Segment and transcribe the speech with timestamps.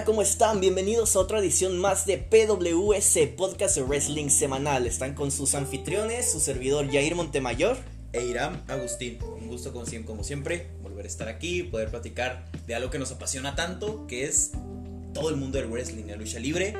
[0.00, 0.60] Hola, ¿cómo están?
[0.60, 4.86] Bienvenidos a otra edición más de PWS, Podcast de Wrestling Semanal.
[4.86, 7.76] Están con sus anfitriones, su servidor Jair Montemayor.
[8.14, 9.18] E Irán Agustín.
[9.22, 13.54] Un gusto como siempre, volver a estar aquí, poder platicar de algo que nos apasiona
[13.54, 14.52] tanto, que es
[15.12, 16.74] todo el mundo del wrestling, la lucha libre.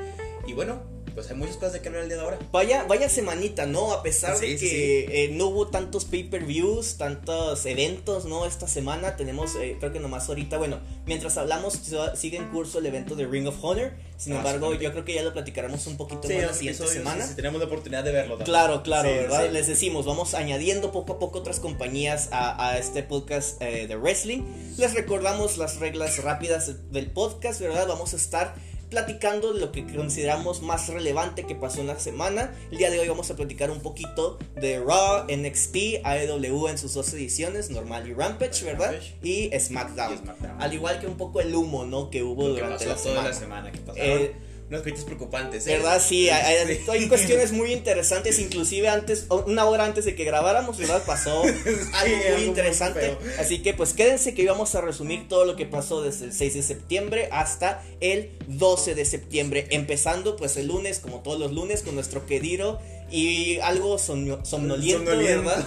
[0.47, 0.83] Y bueno,
[1.15, 2.39] pues hay muchas cosas de que hablar el día de ahora.
[2.53, 3.93] Vaya, vaya semanita, ¿no?
[3.93, 8.47] A pesar de Sí, sí, que eh, no hubo tantos pay-per-views, tantos eventos, ¿no?
[8.47, 11.79] Esta semana tenemos, eh, creo que nomás ahorita, bueno, mientras hablamos
[12.15, 13.93] sigue en curso el evento de Ring of Honor.
[14.17, 16.83] Sin Ah, embargo, yo creo que ya lo platicaremos un poquito Sí, más la siguiente
[16.83, 17.23] episodios, semana.
[17.25, 18.37] sí, sí, tenemos la oportunidad de verlo.
[18.37, 18.45] también.
[18.45, 19.47] Claro, claro, Sí, ¿verdad?
[19.47, 19.53] sí.
[19.53, 23.97] Les decimos, vamos añadiendo poco a poco otras compañías a, a este podcast eh, de
[23.97, 24.43] wrestling.
[24.77, 27.87] Les recordamos las reglas rápidas del podcast, ¿verdad?
[27.89, 28.55] Vamos a estar
[28.91, 32.53] platicando de lo que consideramos más relevante que pasó en la semana.
[32.71, 36.95] El día de hoy vamos a platicar un poquito de Raw, NXT, AEW en sus
[36.95, 38.93] dos ediciones, Normal y Rampage, ¿verdad?
[38.93, 39.15] Rampage.
[39.23, 40.15] Y SmackDown.
[40.15, 40.61] Y SmackDown.
[40.61, 42.11] Al igual que un poco el humo, ¿no?
[42.11, 43.63] Que hubo Lo que durante pasó la toda semana.
[43.63, 44.35] la semana, que Eh,
[44.71, 45.67] unas cositas preocupantes.
[45.67, 45.73] ¿eh?
[45.77, 46.01] ¿Verdad?
[46.01, 51.03] Sí, hay, cuestiones muy interesantes, inclusive antes, una hora antes de que grabáramos, ¿verdad?
[51.05, 51.57] Pasó algo
[51.93, 53.17] algo muy interesante.
[53.39, 56.55] Así que pues quédense que íbamos a resumir todo lo que pasó desde el 6
[56.55, 61.83] de septiembre hasta el 12 de septiembre, empezando pues el lunes, como todos los lunes,
[61.83, 65.43] con nuestro querido y algo somno- somnoliento, Somnoliento.
[65.49, 65.67] ¿verdad?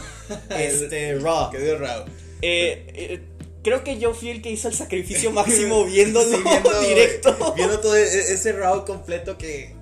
[0.57, 1.51] Este, Raw.
[1.51, 2.05] Quedó raro.
[2.41, 3.19] Eh, eh,
[3.63, 7.53] creo que yo fui el que hizo el sacrificio máximo viéndolo Sí, viendo, directo.
[7.55, 9.73] Viendo todo e- ese round completo que.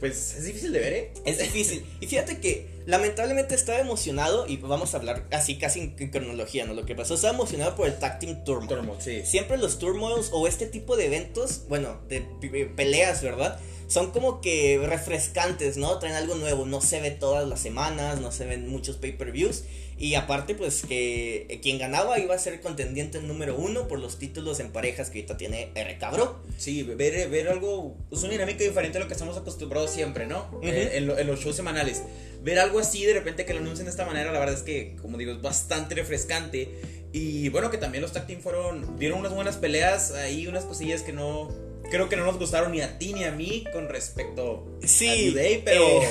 [0.00, 1.12] Pues es difícil de ver, ¿eh?
[1.24, 1.84] Es difícil.
[2.00, 6.74] Y fíjate que lamentablemente estaba emocionado y vamos a hablar así casi en, cronología, ¿no?
[6.74, 8.68] Lo que pasó, estaba emocionado por el Tag Team Turmoil.
[8.68, 9.22] Turmoil, sí.
[9.24, 13.58] Siempre los turmoils o este tipo de eventos, bueno, de pe- peleas, ¿verdad?
[13.88, 15.98] Son como que refrescantes, ¿no?
[15.98, 19.64] Traen algo nuevo, no se ve todas las semanas, no se ven muchos pay-per-views.
[19.98, 24.60] Y aparte, pues que quien ganaba iba a ser contendiente número uno por los títulos
[24.60, 25.96] en parejas que ahorita tiene R.
[25.98, 26.40] Cabro.
[26.58, 30.60] Sí, ver, ver algo, es una dinámica diferente a lo que estamos acostumbrados siempre, ¿no?
[30.62, 32.02] Eh, en, lo- en los shows semanales.
[32.42, 34.96] Ver algo así de repente que lo anuncien de esta manera, la verdad es que,
[35.00, 36.68] como digo, es bastante refrescante.
[37.12, 41.00] Y bueno, que también los tag team fueron, dieron unas buenas peleas, ahí unas cosillas
[41.02, 41.48] que no,
[41.90, 45.14] creo que no nos gustaron ni a ti ni a mí con respecto Sí, a
[45.16, 46.08] New Day, pero, eh.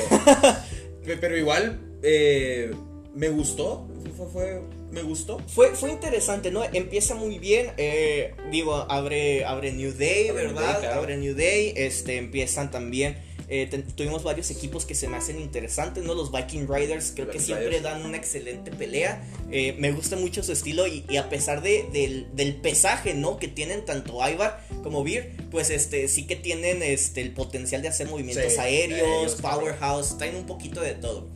[1.06, 2.72] pe- pero igual, eh,
[3.14, 3.88] me gustó,
[4.18, 5.40] fue, fue- me gustó.
[5.48, 6.64] Fue, fue interesante, ¿no?
[6.64, 7.72] Empieza muy bien.
[7.78, 10.72] eh, digo, abre, abre New Day, Abre New ¿verdad?
[10.74, 11.00] Day, claro.
[11.02, 11.74] Abre New Day.
[11.76, 13.18] Este, empiezan también.
[13.48, 16.14] Eh, tuvimos varios equipos que se me hacen interesantes, ¿no?
[16.16, 17.84] Los Viking Riders creo que siempre Riders.
[17.84, 19.24] dan una excelente pelea.
[19.52, 23.38] eh, me gusta mucho su estilo y, y a pesar de, del, del pesaje, ¿no?
[23.38, 27.88] Que tienen tanto Ivar como Beer, pues este, sí que tienen este, el potencial de
[27.90, 31.28] hacer movimientos Sí, aéreos, powerhouse, traen un poquito de todo.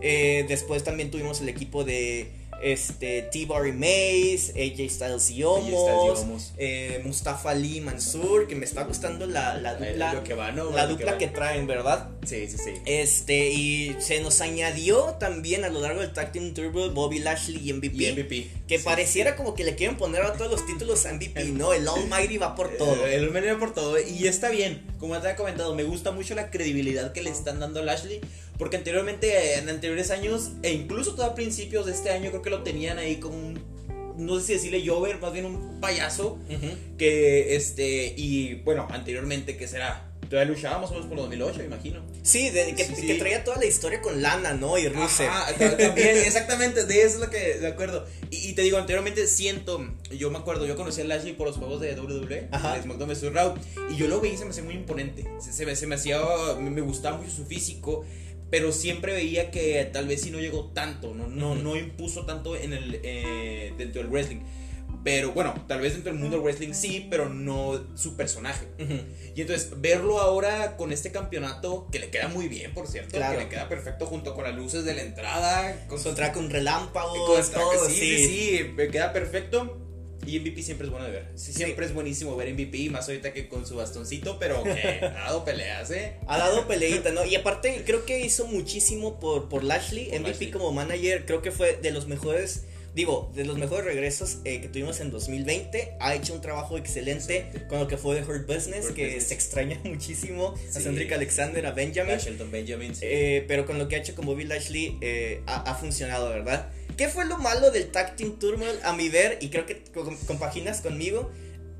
[0.00, 5.68] Eh, después también tuvimos el equipo de este, T-Bar Maze, AJ Styles y AJ Styles
[5.68, 6.52] y Omos, Omos.
[6.58, 10.70] eh, Mustafa Ali Mansur, que me está gustando la, la dupla, que va, ¿no?
[10.70, 11.18] la dupla va.
[11.18, 12.08] que traen, ¿verdad?
[12.24, 12.70] Sí, sí, sí.
[12.86, 17.60] Este, y se nos añadió también a lo largo del Tag Team Turbo Bobby Lashley
[17.68, 17.96] y MVP.
[18.04, 18.50] Y MVP.
[18.68, 18.84] Que Sí.
[18.84, 21.72] pareciera como que le quieren poner a todos los títulos a MVP, ¿no?
[21.72, 23.06] El Almighty va por todo.
[23.06, 23.96] Eh, El veneno por todo.
[24.00, 24.82] Y está bien.
[24.98, 28.20] Como te había comentado, me gusta mucho la credibilidad que le están dando a Lashley.
[28.62, 32.50] Porque anteriormente, en anteriores años, e incluso todo a principios de este año, creo que
[32.50, 33.60] lo tenían ahí como un.
[34.18, 36.38] No sé si decirle Jover, más bien un payaso.
[36.96, 38.14] Que este.
[38.16, 40.08] Y bueno, anteriormente, ¿qué será?
[40.30, 42.00] Todavía luchaba más o menos por 2008, me imagino.
[42.22, 43.06] Sí, de- que, Sí, sí.
[43.08, 44.78] que traía toda la historia con Lana, ¿no?
[44.78, 45.28] Y Rusev.
[45.28, 48.06] Ajá, ta- también, exactamente, de eso es lo que de acuerdo.
[48.30, 49.84] Y, y te digo, anteriormente siento,
[50.16, 52.76] yo me acuerdo, yo conocí a Lashley por los juegos de WWE, Ajá.
[52.76, 53.32] de SmackDown vs.
[53.32, 53.54] Raw,
[53.90, 55.26] y yo lo veía y se me hacía muy imponente.
[55.40, 56.18] Se, se me, se me hacía,
[56.58, 58.04] me, me gustaba mucho su físico,
[58.52, 61.62] pero siempre veía que tal vez sí no llegó tanto, no, no, Ujú.
[61.62, 64.40] no impuso tanto en el, eh, dentro del wrestling.
[65.02, 68.68] Pero bueno, tal vez dentro del mundo del wrestling sí, pero no su personaje.
[68.78, 68.92] Ujú.
[69.34, 73.38] Y entonces, verlo ahora con este campeonato, que le queda muy bien, por cierto, Claro.
[73.38, 77.26] que le queda perfecto junto con las luces de la entrada, con Con un relámpago,
[77.26, 78.26] con el traje, todo, sí, sí,
[78.58, 79.81] sí, me queda perfecto.
[80.26, 81.26] Y MVP siempre es bueno de ver.
[81.34, 84.70] Sí, siempre es buenísimo ver MVP, más ahorita que con su bastoncito, pero que
[85.02, 86.14] ha dado peleas, ¿eh?
[86.26, 87.24] Ha dado peleita, ¿no?
[87.24, 90.06] Y aparte, creo que hizo muchísimo por, por Lashley.
[90.10, 90.50] Por MVP Lashley.
[90.52, 92.64] como manager, creo que fue de los mejores,
[92.94, 95.94] digo, de los mejores regresos eh, que tuvimos en 2020.
[95.98, 97.66] Ha hecho un trabajo excelente Excelente.
[97.68, 99.24] con lo que fue de Hurt Business, Hurt que Business.
[99.28, 100.82] se extraña muchísimo a Sí.
[100.84, 102.14] Cedric Alexander, a Benjamin.
[102.14, 102.94] A Shelton Benjamin.
[102.94, 103.04] sí.
[103.08, 106.68] Eh, pero con lo que ha hecho con Bobby Lashley eh, ha, ha funcionado, ¿verdad?
[106.96, 109.38] ¿Qué fue lo malo del Tag Team Turmoil a mi ver?
[109.40, 111.30] Y creo que co- compaginas conmigo.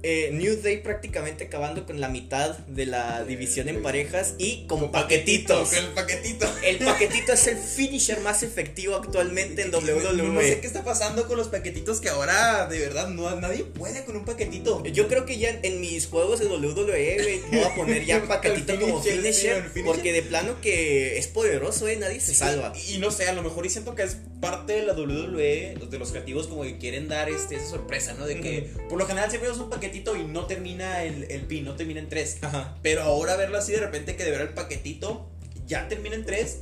[0.03, 4.91] Eh, New Day prácticamente acabando con la mitad de la división en parejas y con
[4.91, 5.69] paquetitos.
[5.69, 6.47] Con el paquetito.
[6.65, 10.23] El paquetito es el finisher más efectivo actualmente en WWE.
[10.23, 14.05] No sé qué está pasando con los paquetitos que ahora de verdad no, nadie puede
[14.05, 14.85] con un paquetito.
[14.87, 19.03] Yo creo que ya en mis juegos de WWE voy a poner ya paquetito como
[19.03, 22.73] finisher, porque de plano que es poderoso, eh, nadie se salva.
[22.89, 25.77] Y, y no sé, a lo mejor y siento que es parte de la WWE,
[25.89, 28.27] de los creativos como que quieren dar este, esa sorpresa, ¿no?
[28.27, 31.65] De que por lo general siempre es un paquetito y no termina el, el pin,
[31.65, 32.39] no termina en tres.
[32.43, 32.77] Ajá.
[32.83, 35.29] Pero ahora verlo así de repente que de ver el paquetito
[35.67, 36.61] ya termina en tres.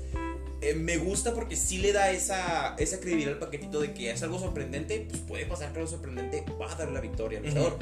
[0.62, 4.22] eh, me gusta porque sí le da esa, esa credibilidad al paquetito de que es
[4.22, 7.78] algo sorprendente, pues puede pasar que algo sorprendente va a dar la victoria al luchador.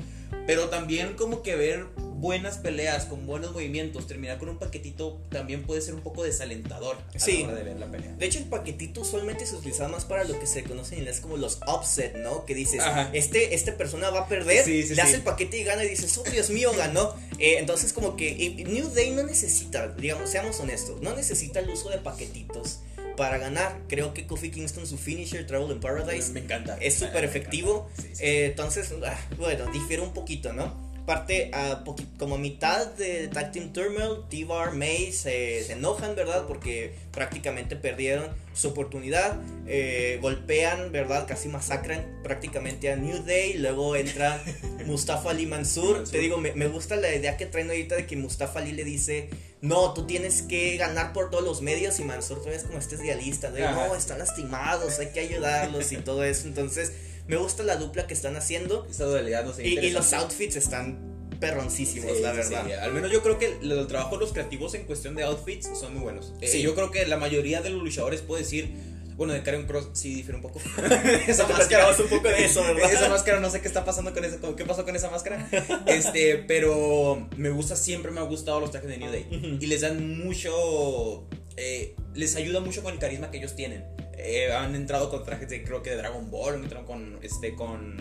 [0.47, 1.87] Pero también como que ver
[2.21, 6.97] buenas peleas con buenos movimientos, terminar con un paquetito también puede ser un poco desalentador
[7.15, 7.43] a Sí.
[7.43, 8.13] la hora de ver la pelea.
[8.17, 11.21] De hecho, el paquetito usualmente se utiliza más para lo que se conoce en inglés
[11.21, 12.45] como los upset, ¿no?
[12.45, 13.11] Que dices, Ajá.
[13.13, 15.89] este, este persona va a perder, Sí, sí, le hace el paquete y gana y
[15.89, 17.15] dices, oh Dios mío, ganó.
[17.39, 21.71] Eh, entonces, como que eh, New Day no necesita, digamos, seamos honestos, no necesita el
[21.71, 22.81] uso de paquetitos
[23.17, 23.81] para ganar.
[23.89, 26.77] Creo que Kofi Kingston, su finisher, Travel in Paradise, me encanta.
[26.81, 27.89] es súper efectivo.
[28.01, 28.25] Sí, sí.
[28.25, 30.88] Eh, entonces, ah, bueno, difiere un poquito, ¿no?
[31.09, 31.85] Parte a
[32.19, 36.45] como a mitad de Tag Team Turmoil, T-Bar, May se, se enojan, ¿verdad?
[36.47, 39.41] Porque prácticamente perdieron su oportunidad.
[39.67, 41.27] eh, golpean, ¿verdad?
[41.27, 43.55] Casi masacran prácticamente a New Day.
[43.55, 44.39] Luego entra
[44.85, 46.05] Mustafa Ali Mansur.
[46.05, 48.85] Te digo, me, me gusta la idea que traen ahorita de que Mustafa Ali le
[48.85, 49.31] dice:
[49.63, 51.99] No, tú tienes que ganar por todos los medios.
[52.01, 53.63] Y Mansur todavía es como este idealista: de.
[53.63, 56.47] No, están lastimados, hay que ayudarlos y todo eso.
[56.49, 56.93] Entonces,
[57.29, 58.85] me gusta la dupla que están haciendo.
[58.91, 59.67] Esa dualidad no sé.
[59.67, 61.07] Y, y los outfits están
[61.39, 62.65] perroncísimos, Sí, la verdad.
[62.67, 62.73] sí.
[62.73, 65.69] Al menos yo creo que el, el trabajo de los creativos en cuestión de outfits
[65.79, 66.33] son muy buenos.
[66.41, 66.63] Eh, Sí.
[66.63, 68.73] yo creo que la mayoría de los luchadores puede decir.
[69.17, 70.61] Bueno, de Karen Cross sí difiere un poco.
[71.27, 71.91] esa Te máscara.
[71.91, 72.93] un poco de eso, ¿verdad?
[72.93, 74.39] Esa máscara, no sé qué está pasando con esa.
[74.57, 75.49] ¿Qué pasó con esa máscara?
[75.87, 79.59] Este, pero me gusta, siempre me ha gustado los trajes de New Day.
[79.61, 81.27] Y les dan mucho.
[81.59, 83.85] Eh, les ayuda mucho con el carisma que ellos tienen.
[84.17, 87.55] Eh, han entrado con trajes de, creo que de Dragon Ball, han entrado con, este,
[87.55, 87.97] con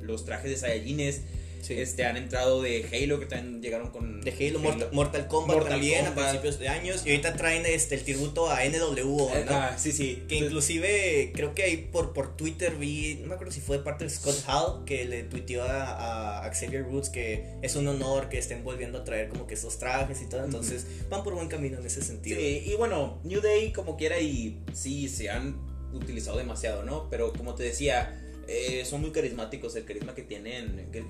[0.00, 1.22] los trajes de Saiyajines.
[1.64, 1.80] Sí.
[1.80, 4.20] Este, han entrado de Halo, que también llegaron con.
[4.20, 6.18] De Halo, Mortal, Mortal Kombat Mortal también Kombat.
[6.18, 7.02] a principios de años.
[7.06, 9.52] Y ahorita traen este, el tributo a NWO, ¿no?
[9.52, 10.24] ah, sí, sí.
[10.28, 13.82] Que inclusive creo que ahí por, por Twitter vi, no me acuerdo si fue de
[13.82, 18.28] parte de Scott Hall, que le tuiteó a, a Xavier Woods que es un honor
[18.28, 20.44] que estén volviendo a traer como que esos trajes y todo.
[20.44, 22.38] Entonces van por buen camino en ese sentido.
[22.38, 25.56] Sí, y bueno, New Day como quiera y sí, se han
[25.92, 27.08] utilizado demasiado, ¿no?
[27.08, 31.04] Pero como te decía, eh, son muy carismáticos, el carisma que tienen, que,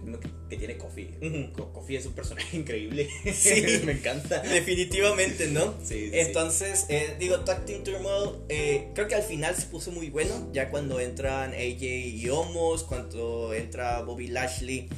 [0.48, 1.08] que tiene Kofi.
[1.22, 1.52] Ujú.
[1.52, 3.08] Co- Kofi es un personaje increíble.
[3.32, 3.80] Sí.
[3.84, 4.40] me encanta.
[4.40, 5.74] Definitivamente, ¿no?
[5.84, 6.10] Sí, sí.
[6.12, 10.70] Entonces, eh, digo, Team Turmoil, eh, creo que al final se puso muy bueno, ya
[10.70, 14.88] cuando entran AJ y Omos, cuando entra Bobby Lashley,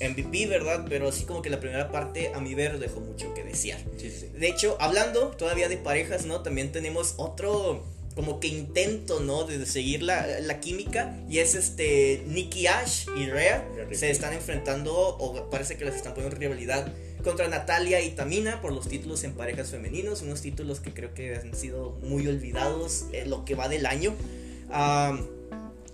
[0.00, 0.84] MVP, ¿verdad?
[0.88, 3.80] Pero así como que la primera parte, a mi ver, dejó mucho que desear.
[3.96, 4.26] Sí, sí.
[4.38, 6.42] De hecho, hablando todavía de parejas, ¿no?
[6.42, 7.82] También tenemos otro
[8.16, 9.44] como que intento, ¿no?
[9.44, 11.16] De seguir la, la química.
[11.28, 13.68] Y es este Nikki Ash y Rhea.
[13.92, 16.92] Se están enfrentando, o parece que les están poniendo rivalidad
[17.22, 20.22] contra Natalia y Tamina por los títulos en parejas femeninos.
[20.22, 24.14] Unos títulos que creo que han sido muy olvidados en lo que va del año.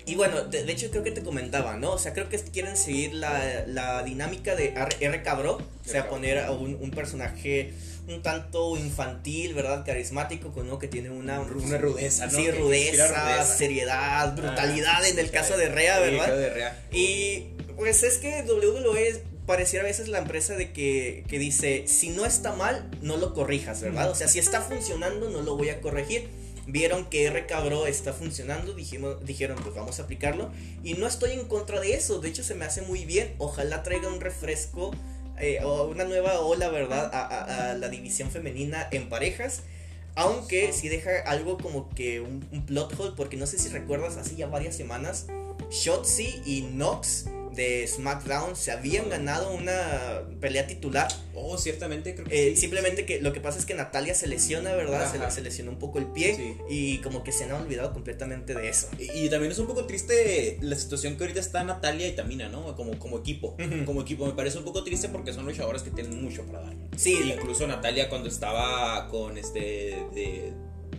[0.04, 1.92] Y bueno, de, de hecho creo que te comentaba, ¿no?
[1.92, 5.22] O sea, creo que quieren seguir la, la dinámica de R, R.
[5.22, 5.58] Cabro.
[5.58, 7.72] O sea, poner a un, un personaje
[8.08, 9.84] un tanto infantil, ¿verdad?
[9.84, 12.32] Carismático, con uno que tiene una, Una rudeza, ¿no?
[12.36, 16.36] Sí, rudeza, seriedad, brutalidad Ah, en el caso de Rea, ¿verdad?
[16.36, 16.86] de Rea.
[16.92, 22.10] Y pues es que WWE pareciera a veces la empresa de que, que dice, si
[22.10, 24.10] no está mal, no lo corrijas, ¿verdad?
[24.10, 26.28] O sea, si está funcionando, no lo voy a corregir.
[26.66, 30.52] Vieron que R Cabro está funcionando, dijimos, dijeron, pues vamos a aplicarlo.
[30.84, 33.34] Y no estoy en contra de eso, de hecho se me hace muy bien.
[33.38, 34.92] Ojalá traiga un refresco
[35.42, 37.10] eh, o una nueva ola, ¿verdad?
[37.12, 39.62] A, a- a la división femenina en parejas.
[40.14, 44.16] Aunque si deja algo como que un, un plot hole, porque no sé si recuerdas,
[44.18, 45.26] hace ya varias semanas,
[45.70, 51.08] Shotzi y Nox de SmackDown se habían ganado una pelea titular.
[51.34, 52.62] Oh, ciertamente, creo que Eh, sí.
[52.62, 55.10] simplemente que lo que pasa es que Natalia se lesiona, ¿verdad?
[55.10, 55.30] Se, Ajá.
[55.30, 56.54] se lesionó un poco el pie Sí.
[56.70, 58.88] y como que se han olvidado completamente de eso.
[58.98, 62.48] Y, y también es un poco triste la situación que ahorita está Natalia y Tamina,
[62.48, 62.74] ¿no?
[62.76, 63.56] Como, como equipo.
[63.84, 64.26] Como equipo.
[64.26, 66.74] Me parece un poco triste porque son luchadoras que tienen mucho para dar.
[66.96, 69.60] Sí, Incluso Natalia cuando estaba con este.
[70.14, 70.52] de.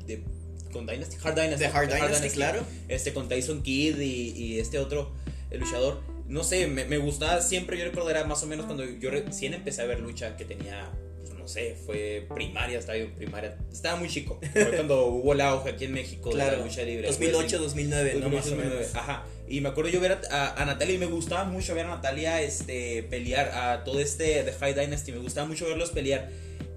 [0.06, 0.24] de-
[0.72, 1.18] con Dynasty.
[1.24, 1.60] Hard Dynasty.
[1.60, 2.62] de Hard Dynasty, claro.
[2.88, 5.12] Este con Tyson Kidd y, y este otro
[5.52, 6.02] el luchador.
[6.34, 7.78] No sé, me, me gustaba siempre.
[7.78, 11.32] Yo recordará más o menos cuando yo recién empecé a ver lucha que tenía pues,
[11.36, 13.56] no sé, fue primaria, estaba yo primaria.
[13.72, 14.40] Estaba muy chico.
[14.54, 17.08] Fue cuando hubo la hoja aquí en México de Claro, la lucha libre.
[17.08, 18.30] 2008, 2009, ¿no?
[18.30, 18.96] Más o 2008, menos.
[18.96, 19.26] Ajá.
[19.48, 21.90] Y me acuerdo yo ver a, a- a Natalia y me gustaba mucho ver a
[21.90, 25.12] Natalia este, pelear a todo este The High Dynasty.
[25.12, 26.30] Me gustaba mucho verlos pelear.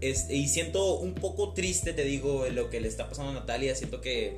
[0.02, 3.75] Este, y siento un poco triste, te digo, lo que le está pasando a Natalia.
[3.75, 4.36] Siento que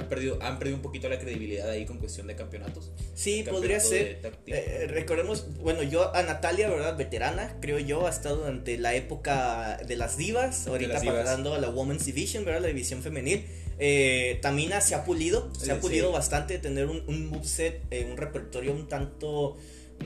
[0.00, 2.90] ha perdido, han perdido un poquito la credibilidad ahí con cuestión de campeonatos.
[3.14, 4.20] Sí, Campeonato podría ser.
[4.46, 6.96] Eh, recordemos, bueno, yo a Natalia, ¿verdad?
[6.96, 11.24] Veterana, creo yo, ha estado durante la época de las divas, ahorita las divas.
[11.24, 12.62] pasando a la Women's Division, ¿verdad?
[12.62, 13.44] La división femenil.
[13.78, 15.80] Eh, Tamina se ha pulido, se ha Sí.
[15.80, 19.56] pulido bastante de tener un, un moveset, eh, un repertorio un tanto,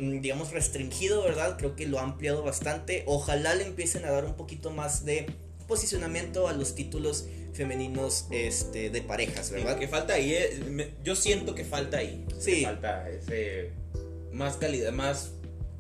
[0.01, 1.57] mm, digamos, restringido, ¿verdad?
[1.59, 3.03] Creo que lo ha ampliado bastante.
[3.07, 5.27] Ojalá le empiecen a dar un poquito más de
[5.67, 9.79] posicionamiento a los títulos femeninos este, de parejas, ¿verdad?
[9.79, 12.25] Que falta ahí, eh, yo siento que falta ahí.
[12.39, 12.61] Sí.
[12.61, 13.71] Que falta ese
[14.33, 15.31] más calidad, más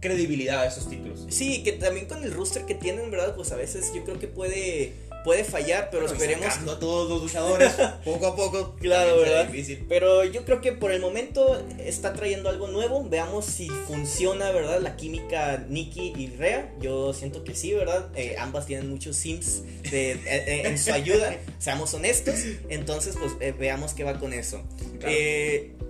[0.01, 1.27] credibilidad a esos títulos.
[1.29, 3.35] Sí, que también con el rooster que tienen, ¿verdad?
[3.35, 4.93] Pues a veces yo creo que puede,
[5.25, 6.55] puede fallar, pero Bueno, esperemos.
[6.69, 7.73] a todos los luchadores
[8.05, 8.77] poco a poco.
[8.79, 9.47] Claro, ¿verdad?
[9.47, 9.87] Difícil.
[9.89, 13.09] Pero yo creo que por el momento está trayendo algo nuevo.
[13.09, 14.81] Veamos si funciona, ¿verdad?
[14.81, 16.73] La química Nikki y Rhea.
[16.81, 18.11] Yo siento que sí, ¿verdad?
[18.15, 21.37] Eh, ambas tienen muchos sims de, eh, eh, en su ayuda.
[21.59, 22.35] Seamos honestos.
[22.69, 24.63] Entonces, pues eh, veamos qué va con eso.
[25.01, 25.17] Claro.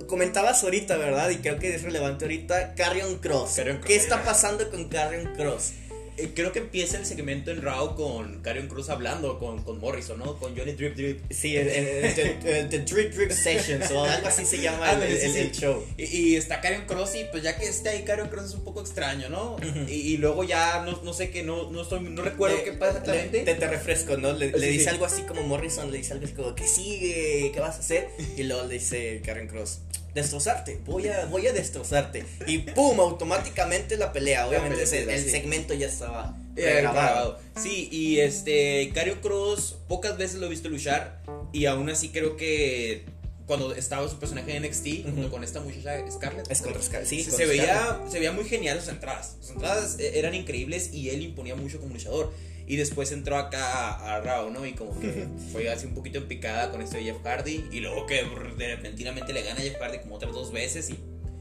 [0.06, 1.30] Comentabas ahorita, ¿verdad?
[1.30, 2.74] Y creo que es relevante ahorita.
[2.74, 3.54] Carrion Cross.
[3.56, 3.84] Kross.
[3.84, 5.72] ¿Qué está pasando con Carrion Cross?
[6.16, 10.18] Eh, creo que empieza el segmento en Raw con Karrion Cruz hablando con, con Morrison,
[10.18, 10.36] ¿no?
[10.38, 11.20] Con Johnny Drip Drip.
[11.30, 11.66] Sí, el,
[12.14, 15.38] The Drip Drip Sessions o algo así se llama el, Ándale, sí, el- sí.
[15.40, 15.84] el show.
[15.98, 18.64] Y, y está Karrion Cross y pues ya que está ahí Karrion Cross es un
[18.64, 19.56] poco extraño, ¿no?
[19.88, 22.72] y, y luego ya no, no sé qué, no, no, estoy, no recuerdo Le- qué
[22.72, 23.40] pasa exactamente.
[23.42, 24.32] Te, te refresco, ¿no?
[24.32, 27.50] Le, Sí, le dice algo así como Morrison, le dice algo así como, ¿qué sigue?
[27.52, 28.08] ¿Qué vas a hacer?
[28.36, 29.80] Y luego le dice Karen Cross,
[30.14, 32.24] destrozarte, voy a, voy a destrozarte.
[32.46, 33.00] Y ¡pum!
[33.00, 34.46] Automáticamente la pelea.
[34.46, 35.30] Obviamente ese- el sí.
[35.30, 37.38] segmento ya estaba Eh, grabado.
[37.60, 41.20] Sí, y este, Cario Cross pocas veces lo he visto luchar
[41.52, 43.04] y aún así creo que
[43.46, 45.30] cuando estaba su personaje en NXT junto Ujú.
[45.30, 46.50] con esta muchacha Scarlett.
[46.50, 48.10] Es contra Scar- sí, se, veía, Scarlett.
[48.12, 49.36] se veía muy genial sus entradas.
[49.40, 52.32] Sus entradas eh, eran increíbles y él imponía mucho como luchador.
[52.66, 54.64] Y después entró acá a, a Raw, ¿no?
[54.66, 57.66] Y como que fue así un poquito en picada con esto de Jeff Hardy.
[57.70, 58.22] Y luego que
[58.56, 60.88] de repentinamente le gana a Jeff Hardy como otras dos veces.
[60.88, 60.94] Y,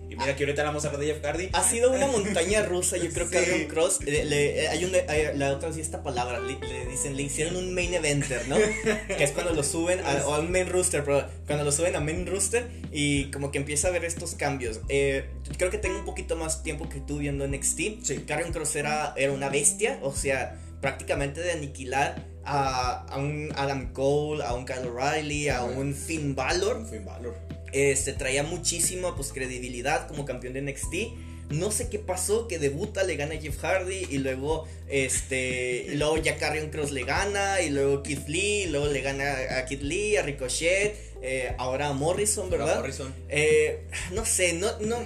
[0.10, 1.50] y mira que ahorita vamos a hablar de Jeff Hardy.
[1.53, 3.46] Ha sido una montaña rusa, yo creo que Sí.
[3.46, 7.15] Karen Cross, le- le- hay un, hay- la otra sí esta palabra, le, le dicen,
[7.15, 8.58] le hicieron un main eventer, ¿no?
[9.18, 11.96] que es cuando lo suben a, o a un main rooster, pero cuando lo suben
[11.96, 14.82] a main rooster y como que empieza a ver estos cambios.
[14.89, 15.25] Eh,
[15.58, 17.80] creo que tengo un poquito más tiempo que tú viendo NXT.
[18.03, 18.24] Sí.
[18.27, 23.94] Karen Cross era, era una bestia, o sea, prácticamente de aniquilar a, a un Adam
[23.94, 26.86] Cole, a un Kyle O'Reilly, a un Finn Balor.
[26.86, 27.38] Finn Balor.
[27.72, 31.52] Este, traía muchísima pues, credibilidad como campeón de NXT.
[31.52, 35.96] No sé qué pasó, que debuta, le gana a Jeff Hardy y luego este y
[35.96, 39.66] luego ya Carrion Cross le gana y luego Keith Lee, y luego le gana a
[39.66, 42.75] Keith Lee, a Ricochet, eh, ahora a Morrison, ¿verdad?
[42.75, 43.13] Morrison.
[43.30, 44.98] Eh, no sé, no, no.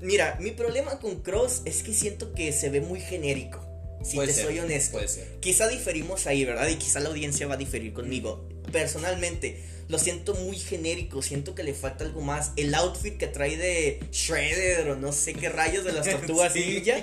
[0.00, 3.63] Mira, mi problema con Cross es que siento que se ve muy genérico.
[4.04, 4.92] Si Puede te ser, soy honesto.
[4.92, 5.26] Puede ser.
[5.40, 6.68] Quizá diferimos ahí, ¿verdad?
[6.68, 8.46] Y quizá la audiencia va a diferir conmigo.
[8.70, 9.58] Personalmente,
[9.88, 12.52] lo siento muy genérico, siento que le falta algo más.
[12.56, 16.60] El outfit que trae de Shredder o no sé qué rayos de las tortugas Sí.
[16.60, 17.02] ninja.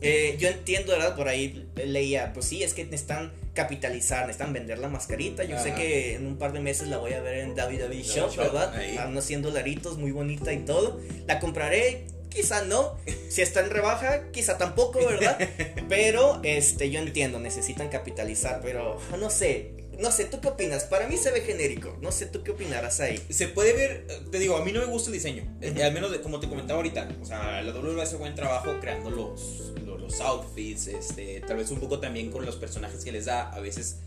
[0.00, 1.16] eh, yo entiendo, ¿verdad?
[1.16, 5.42] Por ahí leía, pues sí, es que necesitan capitalizar, necesitan vender la mascarita.
[5.44, 8.30] Yo sé que en un par de meses la voy a ver en WWE Shop,
[8.30, 8.74] Shop, ¿verdad?
[9.00, 11.00] A unos 100 dolaritos, muy bonita y todo.
[11.26, 12.96] La compraré, quizá no.
[13.28, 15.38] Si está en rebaja, quizá tampoco, ¿verdad?
[15.88, 19.72] Pero este, yo entiendo, necesitan capitalizar, pero no sé.
[19.98, 20.84] No sé, ¿tú qué opinas?
[20.84, 21.96] Para mí se ve genérico.
[22.02, 23.18] No sé, ¿tú qué opinarás ahí?
[23.30, 25.42] Se puede ver, eh, te digo, a mí no me gusta el diseño.
[25.62, 25.74] Eh.
[25.82, 27.08] Al menos de- como te comentaba ahorita.
[27.22, 30.88] O sea, la WWE hace buen trabajo creando los, los, los outfits.
[30.88, 33.50] Este, tal vez un poco también con los personajes que les da.
[33.50, 34.00] A veces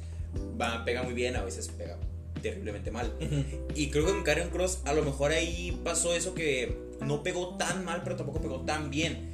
[0.61, 1.97] va, pega muy bien, a veces pega
[2.39, 3.13] terriblemente mal.
[3.75, 7.55] Y creo que con Karen Cross a lo mejor ahí pasó eso que no pegó
[7.57, 9.29] tan mal, pero tampoco pegó tan bien.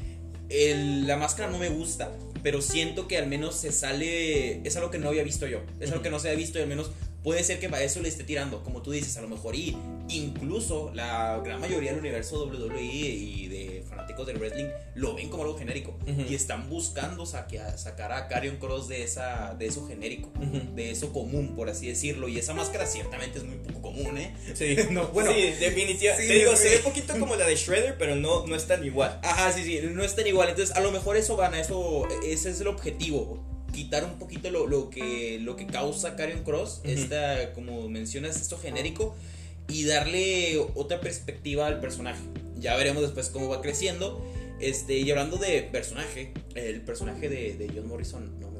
[0.49, 2.11] El- la máscara no me gusta,
[2.43, 4.61] pero siento que al menos se sale.
[4.67, 5.61] Es algo que no había visto yo.
[5.79, 6.91] Es algo que no se había visto y al menos
[7.25, 8.63] puede ser que para eso le esté tirando.
[8.63, 9.53] Como tú dices, a lo mejor.
[9.55, 9.75] Y
[10.07, 15.43] incluso la gran mayoría del universo WWE y de fanáticos del wrestling lo ven como
[15.43, 15.97] algo genérico.
[16.07, 16.21] Ujú.
[16.29, 20.31] Y están buscando saquea- sacar a Karrion Cross de, esa, de eso genérico.
[20.39, 20.75] Ujú.
[20.75, 22.27] De eso común, por así decirlo.
[22.29, 24.33] Y esa máscara ciertamente es muy poco común, ¿eh?
[24.53, 25.31] Sí, No, bueno.
[25.33, 26.27] sí, definitivamente.
[26.27, 28.85] Sí, Te digo, se ve poquito como la de Shredder, pero no, no es tan
[28.85, 29.19] igual.
[29.23, 30.49] Ajá, sí, sí, no es tan igual.
[30.49, 33.43] Entonces, a lo mejor eso van a eso, ese es el objetivo.
[33.75, 38.57] Quitar un poquito lo, lo que, lo que causa Karen Cross, esta, como mencionas, esto
[38.57, 39.15] genérico,
[39.67, 42.23] y darle otra perspectiva al personaje.
[42.57, 44.25] Ya veremos después cómo va creciendo.
[44.61, 48.54] Este, y hablando de personaje, el personaje de, de John Morrison no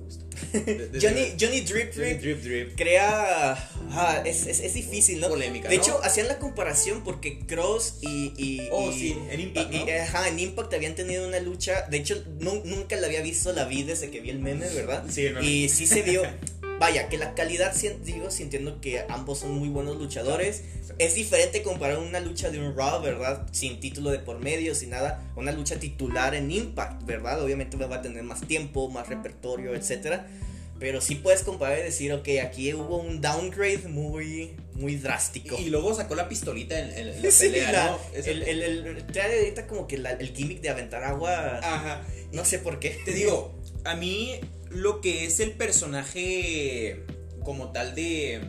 [1.01, 2.75] Johnny, Johnny Drip Drip, Drip Drip.
[2.75, 3.53] crea.
[3.91, 5.29] ah, es, es, es difícil, ¿no?
[5.29, 5.81] Polémica, De ¿no?
[5.81, 8.33] hecho, hacían la comparación porque Cross y.
[8.37, 9.91] y Oh, y- sí, en Impact, y- y- ¿no?
[10.03, 11.87] ajá, en Impact habían tenido una lucha.
[11.89, 15.05] De hecho, nu- nunca la había visto, la vi desde que vi el meme, ¿verdad?
[15.09, 15.45] Sí, el meme.
[15.47, 16.23] Y sí se vio.
[16.79, 20.63] Vaya, que la calidad, digo, sintiendo que ambos son muy buenos luchadores.
[20.99, 23.47] Es diferente comparar una lucha de un Raw, ¿verdad?
[23.53, 25.23] Sin título de por medio, sin nada.
[25.37, 27.41] Una lucha titular en Impact, ¿verdad?
[27.41, 30.27] Obviamente va a tener más tiempo, más repertorio, etcétera.
[30.77, 35.55] Pero sí puedes comparar y decir, ok, aquí hubo un downgrade muy, muy drástico.
[35.57, 39.39] Y luego sacó la pistolita en, en la Sí, pelea, la- el, el, el- trae
[39.39, 41.59] ahorita como que la- el gimmick de aventar agua.
[41.63, 42.01] Ajá.
[42.33, 42.97] No sé por qué.
[43.05, 44.41] Te digo, a mí
[44.75, 47.05] lo que es el personaje
[47.43, 48.41] como tal de,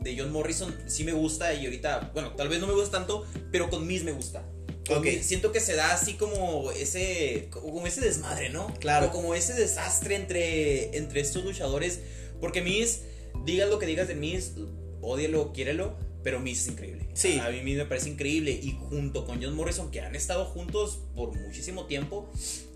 [0.00, 3.26] de John Morrison sí me gusta y ahorita, bueno, tal vez no me gusta tanto,
[3.52, 4.44] pero con Miz me gusta.
[4.86, 5.04] Con Ok.
[5.04, 8.72] Miz siento que se da así como ese, como ese desmadre, ¿no?
[8.80, 9.06] Claro.
[9.06, 12.00] O como ese desastre entre, entre estos luchadores,
[12.40, 13.02] porque Miz,
[13.44, 14.52] digas lo que digas de Miz,
[15.00, 17.06] ódialo, quiérelo, pero Miz es increíble.
[17.14, 17.38] Sí.
[17.38, 21.34] A mí me parece increíble y junto con John Morrison, que han estado juntos por
[21.38, 22.28] muchísimo tiempo,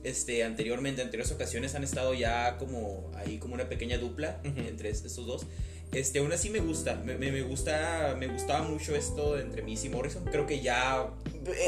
[0.05, 4.61] este, anteriormente, en anteriores ocasiones han estado ya como ahí como una pequeña dupla Ujú.
[4.69, 5.47] entre es- estos dos.
[5.93, 9.85] Este, aún así me gusta, me, me- me gusta, me gustaba mucho esto entre Miz
[9.85, 10.25] y Morrison.
[10.25, 11.11] Creo que ya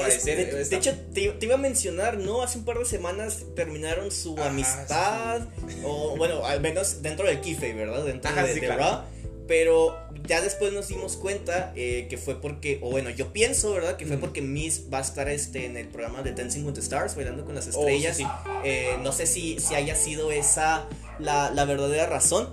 [0.01, 2.41] parecer, de, de hecho, te, te iba a mencionar, ¿no?
[2.43, 5.49] Hace un par de semanas terminaron su Ajá, amistad.
[5.85, 8.03] O bueno, al menos dentro del Kife, ¿verdad?
[8.07, 8.81] Dentro Ajá, de, sí, de claro.
[8.83, 9.01] Raw.
[9.47, 9.95] Pero
[10.27, 13.97] ya después nos dimos cuenta eh, que fue porque, o bueno, yo pienso, ¿verdad?
[13.97, 16.81] Que fue porque Miss va a estar este, en el programa de Dancing with the
[16.81, 18.17] Stars, bailando con las Oh, estrellas.
[18.17, 18.29] sí, sí.
[18.65, 20.87] Eh, no sé si, si haya sido esa
[21.19, 22.49] la, la verdadera razón.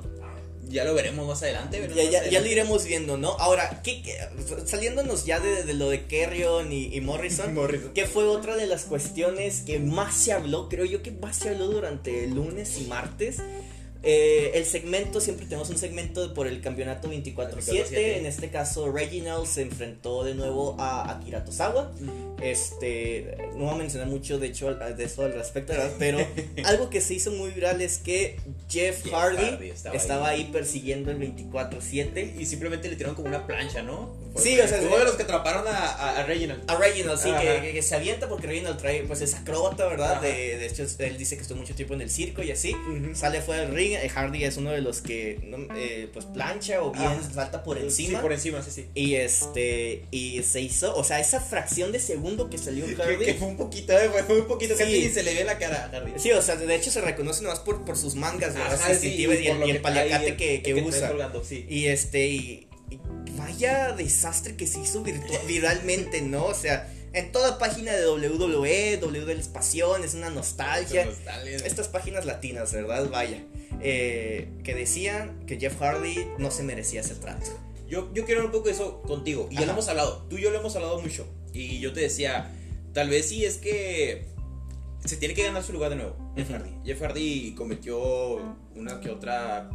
[0.67, 1.79] ya lo veremos más adelante.
[1.79, 3.31] veremos Ya, más ya, ya lo iremos viendo, ¿no?
[3.39, 4.17] Ahora, ¿qué, qué-
[4.65, 7.93] saliéndonos ya de, de lo de Carrion y, y Morrison, Morrison.
[7.93, 11.49] que fue otra de las cuestiones que más se habló, creo yo que más se
[11.49, 13.37] habló durante el lunes y martes.
[14.03, 17.35] Eh, el segmento, siempre tenemos un segmento por el campeonato 24-7.
[17.35, 18.17] 24/7.
[18.17, 21.91] En este caso, Reginald se enfrentó de nuevo a Akira Tozawa.
[22.41, 25.91] Este, no voy a mencionar mucho de hecho de eso al respecto, ¿verdad?
[25.99, 26.17] Pero
[26.65, 30.49] algo que se hizo muy viral es que Jeff, Jeff Hardy, Hardy estaba, estaba ahí.
[30.51, 32.35] persiguiendo el 24-7.
[32.39, 34.20] Y simplemente le tiraron como una plancha, ¿no?
[34.37, 34.97] Sí, o sea, Fue sí.
[34.99, 36.63] de los que atraparon a, a, a Reginald.
[36.69, 40.21] A Reginald, sí, que, que- que se avienta porque Reginald trae, pues es acróbata, ¿verdad?
[40.21, 42.73] De, de hecho, él dice que estuvo mucho tiempo en el circo y así.
[42.73, 43.13] Ujú.
[43.15, 45.39] Sale fuera del ring, eh, Hardy es uno de los que,
[45.75, 47.19] eh, pues, plancha o bien Ajá.
[47.33, 48.17] salta por encima.
[48.19, 48.85] Sí, por encima, sí, sí.
[48.95, 53.17] Y este, y se hizo, o sea, esa fracción de segundo que salió Hardy.
[53.17, 54.75] Que, que fue un poquito, eh, fue muy poquito.
[54.75, 54.79] Sí.
[54.83, 56.13] Casi se le ve la cara a Hardy.
[56.17, 58.73] Sí, o sea, de hecho se reconoce nomás por, por sus mangas, ¿verdad?
[58.75, 61.09] Ajá, sí, y, el, lo y el trae, paliacate el- que, el que usa.
[61.09, 61.65] colgando, sí.
[61.69, 62.70] Y este, y, y
[63.37, 65.03] vaya desastre que se hizo
[65.47, 66.45] viralmente, ¿no?
[66.45, 71.05] O sea, en toda página de WWE, W del Espación, es una nostalgia.
[71.05, 71.57] Nostalgia.
[71.57, 73.09] Estas páginas latinas, ¿verdad?
[73.09, 73.43] Vaya.
[73.81, 77.49] eh, que decían que Jeff Hardy no se merecía ese trato.
[77.89, 79.47] Yo, yo quiero hablar un poco de eso contigo.
[79.51, 80.25] Y ya lo hemos hablado.
[80.29, 81.27] Tú y yo lo hemos hablado mucho.
[81.53, 82.51] Y yo te decía,
[82.93, 84.27] tal vez sí es que
[85.03, 86.15] se tiene que ganar su lugar de nuevo.
[86.37, 86.49] Jeff.
[86.51, 86.69] Hardy.
[86.85, 89.69] Jeff Hardy cometió una que otra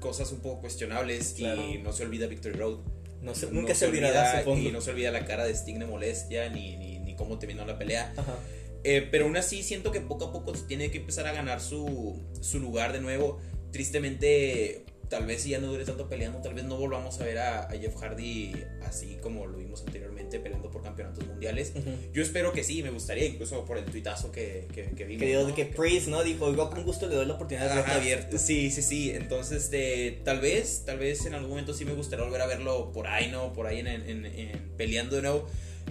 [0.00, 1.62] cosas un poco cuestionables Claro.
[1.62, 2.78] y no se olvida Victory Road.
[3.22, 4.68] No se, No nunca se olvidará, olvida-.
[4.68, 7.64] Y no se olvida la cara de Sting de molestia ni, ni, ni cómo terminó
[7.66, 8.12] la pelea.
[8.16, 8.34] Ajá.
[8.82, 12.18] Eh, pero aún así siento que poco a poco tiene que empezar a ganar su,
[12.40, 13.38] su lugar de nuevo.
[13.72, 17.38] Tristemente, tal vez si ya no dure tanto peleando, tal vez no volvamos a ver
[17.38, 21.72] a, a Jeff Hardy así como lo vimos anteriormente peleando por campeonatos mundiales.
[21.74, 21.90] Ujú.
[22.14, 25.20] Yo espero que sí, me gustaría, incluso por el tuitazo que, que, que vimos.
[25.20, 25.54] Que dio ¿no?
[25.54, 26.22] que Priest, ¿no?
[26.22, 28.38] Dijo, yo con gusto le doy la oportunidad de abierto.
[28.38, 29.10] Sí, sí, sí.
[29.10, 32.92] Entonces, este, tal vez, tal vez en algún momento sí me gustaría volver a verlo
[32.92, 33.52] por ahí, ¿no?
[33.52, 35.46] Por ahí en, en- en- peleando de nuevo.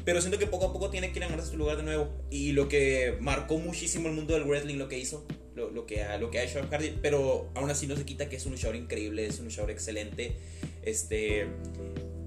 [0.06, 2.10] Pero siento que poco a poco tiene que ir a ganarse su lugar de nuevo.
[2.30, 5.26] Y lo que marcó muchísimo el mundo del wrestling, lo que hizo,
[5.60, 6.96] lo, lo que, ha, lo que ha hecho Hardy.
[7.02, 10.38] Pero aún así no se quita que es un luchador increíble, es un luchador excelente.
[10.84, 11.48] Este.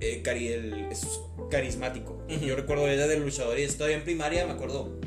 [0.00, 1.06] eh, cari- el- es
[1.50, 2.22] carismático.
[2.28, 2.44] Ujú.
[2.44, 4.98] Yo recuerdo era de los luchadores, todavía en primaria me acuerdo.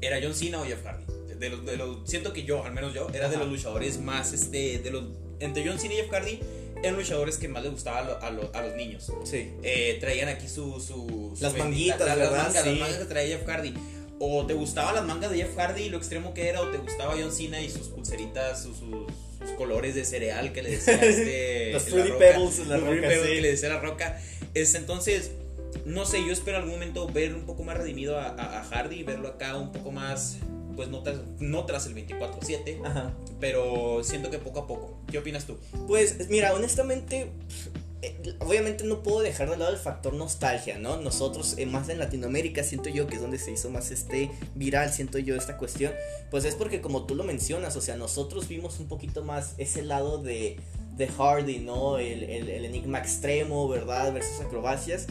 [0.00, 1.04] Era John Cena o Jeff Hardy.
[1.38, 3.44] De los, de los, siento que yo, al menos yo, era de Ajá.
[3.44, 5.04] los luchadores más, este, de los,
[5.40, 6.40] entre John Cena y Jeff Hardy,
[6.82, 9.12] eran luchadores que más les gustaba a, lo- a lo- a los niños.
[9.24, 9.50] Sí.
[9.62, 12.44] Eh, traían aquí su, su, su Las manguitas, la- las ¿verdad?
[12.46, 12.70] mangas, Sí.
[12.70, 13.74] las mangas que traía Jeff Hardy.
[14.20, 16.78] O te gustaban las mangas de Jeff Hardy y lo extremo que era, o te
[16.78, 18.88] gustaba John Cena y sus pulseritas, sus, sus,
[19.38, 21.72] sus colores de cereal que le decía este.
[21.72, 22.10] Los Fruity.
[22.18, 23.28] Pebbles la Roca, Pebbles sí.
[23.34, 24.20] que le decía la roca.
[24.54, 25.30] Es, entonces,
[25.84, 28.64] no sé, yo espero en algún momento ver un poco más redimido a, a- a
[28.64, 30.38] Hardy, verlo acá un poco más,
[30.74, 33.12] pues no tras, no tras el 24-7, Ajá.
[33.38, 34.98] pero siento que poco a poco.
[35.10, 35.58] ¿Qué opinas tú?
[35.86, 37.30] Pues mira, honestamente,
[38.00, 41.00] eh, obviamente no puedo dejar de lado el factor nostalgia, ¿no?
[41.00, 44.92] Nosotros, eh, más en Latinoamérica, siento yo que es donde se hizo más este viral,
[44.92, 45.92] siento yo esta cuestión,
[46.30, 49.82] pues es porque como tú lo mencionas, o sea, nosotros vimos un poquito más ese
[49.82, 50.60] lado de,
[50.96, 51.98] de Hardy, ¿no?
[51.98, 54.12] El, el, enigma extremo, ¿verdad?
[54.12, 55.06] Versus acrobacias.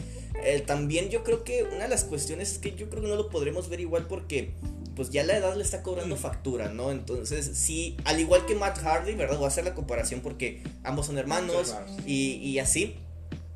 [0.64, 3.28] también yo creo que una de las cuestiones es que yo creo que no lo
[3.28, 4.54] podremos ver igual porque
[4.98, 6.18] pues ya la edad le está cobrando mm.
[6.18, 6.90] factura, ¿no?
[6.90, 9.36] Entonces, sí, al igual que Matt Hardy, ¿verdad?
[9.36, 12.96] Voy a hacer la comparación porque ambos son hermanos y, y así.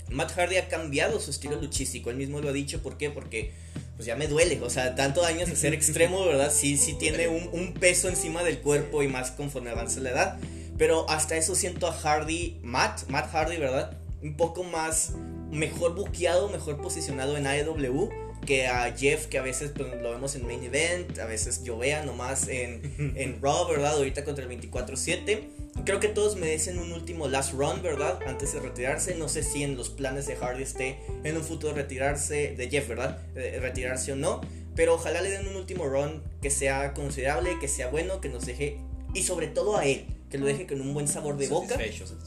[0.09, 3.11] Matt Hardy ha cambiado su estilo luchístico, él mismo lo ha dicho, ¿por qué?
[3.11, 3.55] Porque
[3.97, 6.53] pues ya me duele, o sea, tantos años de ser extremo, ¿verdad?
[6.55, 10.39] Sí, sí tiene un, un, peso encima del cuerpo y más conforme avanza la edad,
[10.79, 13.99] pero hasta eso siento a Hardy, Matt, Matt Hardy, ¿verdad?
[14.23, 15.15] Un poco más,
[15.51, 20.35] mejor buqueado, mejor posicionado en AEW que a Jeff, que a veces pues, lo vemos
[20.35, 23.97] en main event, a veces yo vea nomás en, en Raw, ¿verdad?
[23.97, 25.49] Ahorita contra el 24-7.
[25.85, 28.19] Creo que todos merecen un último last run, ¿verdad?
[28.27, 29.15] Antes de retirarse.
[29.15, 32.89] No sé si en los planes de Hardy esté en un futuro retirarse, de Jeff,
[32.89, 33.19] ¿verdad?
[33.35, 34.43] retirarse o no.
[34.75, 38.47] Pero ojalá le den un último run que sea considerable, que sea bueno, que nos
[38.47, 38.79] deje.
[39.15, 41.79] Y sobre todo a él, que lo deje con un buen sabor de boca.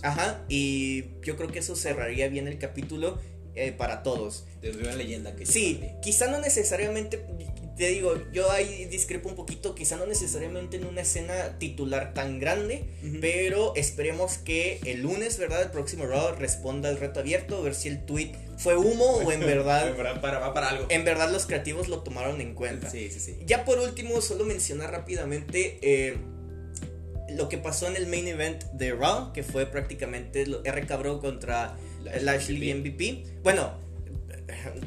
[0.04, 0.44] Ajá.
[0.48, 3.20] Y yo creo que eso cerraría bien el capítulo
[3.56, 4.46] eh, para todos.
[4.62, 7.24] De una leyenda que Sí, quizá no necesariamente,
[7.78, 12.40] te digo, yo ahí discrepo un poquito, quizá no necesariamente en una escena titular tan
[12.40, 12.86] grande,
[13.22, 15.62] pero esperemos que el lunes, ¿verdad?
[15.62, 19.32] El próximo Raw responda al reto abierto, a ver si el tweet fue humo o
[19.32, 19.96] en verdad...
[20.22, 20.88] para, va para algo.
[20.90, 22.90] En verdad los creativos lo tomaron en cuenta.
[22.90, 23.38] Sí, sí, sí.
[23.46, 25.80] Ya por último, solo mencionar rápidamente...
[25.82, 26.18] Eh,
[27.30, 30.86] lo que pasó en el main event de Raw, que fue prácticamente R.
[30.86, 31.76] Cabrón contra
[32.22, 33.24] Lashley MVP.
[33.44, 33.74] Bueno,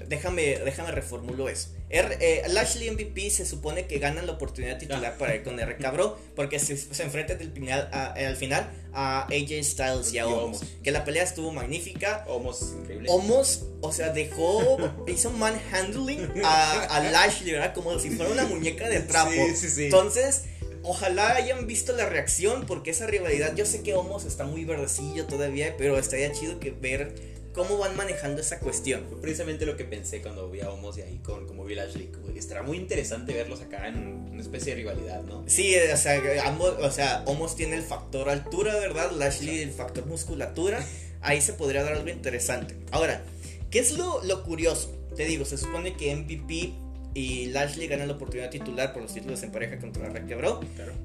[0.07, 1.71] déjame, déjame reformulo eso.
[1.91, 5.77] Eh, Lashley MVP se supone que ganan la oportunidad titular para ir con R.
[5.79, 10.61] Cabrón porque se, se enfrenta del final al final a AJ Styles y a Omos.
[10.83, 12.25] Que la pelea estuvo magnífica.
[12.29, 13.09] Omos, increíble.
[13.11, 14.77] Omos, o sea, dejó,
[15.07, 17.73] hizo manhandling a, a Lashley, ¿verdad?
[17.75, 19.31] Como si fuera una muñeca de trapo.
[19.31, 19.85] Sí, sí, sí.
[19.85, 20.45] Entonces
[20.83, 25.27] ojalá hayan visto la reacción, porque esa rivalidad, yo sé que Homos está muy verdecillo
[25.27, 27.15] todavía, pero estaría chido que ver
[27.53, 29.05] cómo van manejando esa cuestión.
[29.09, 31.83] Fue precisamente lo que pensé cuando vi a Homos y ahí con como vi a
[31.83, 32.11] Ashley.
[32.37, 35.45] Estará muy interesante verlos acá en una especie de rivalidad, ¿no?
[35.49, 39.11] Sí, o sea, ambos, o sea, Homos tiene el factor altura, ¿verdad?
[39.11, 40.85] Lashley el factor musculatura.
[41.21, 42.77] Ahí se podría dar algo interesante.
[42.93, 43.23] Ahora,
[43.71, 44.97] ¿qué es lo, lo curioso?
[45.17, 46.75] Te digo, se supone que MVP
[47.15, 50.61] y Lashley gana la oportunidad titular por los títulos en pareja contra Raquel Bro.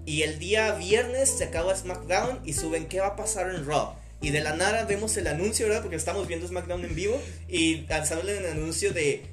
[0.06, 3.96] Y el día viernes se acaba SmackDown y suben qué va a pasar en Raw.
[4.22, 5.82] Y de la nada vemos el anuncio, ¿verdad?
[5.82, 7.20] Porque estamos viendo SmackDown en vivo.
[7.50, 9.24] Y sale el anuncio de.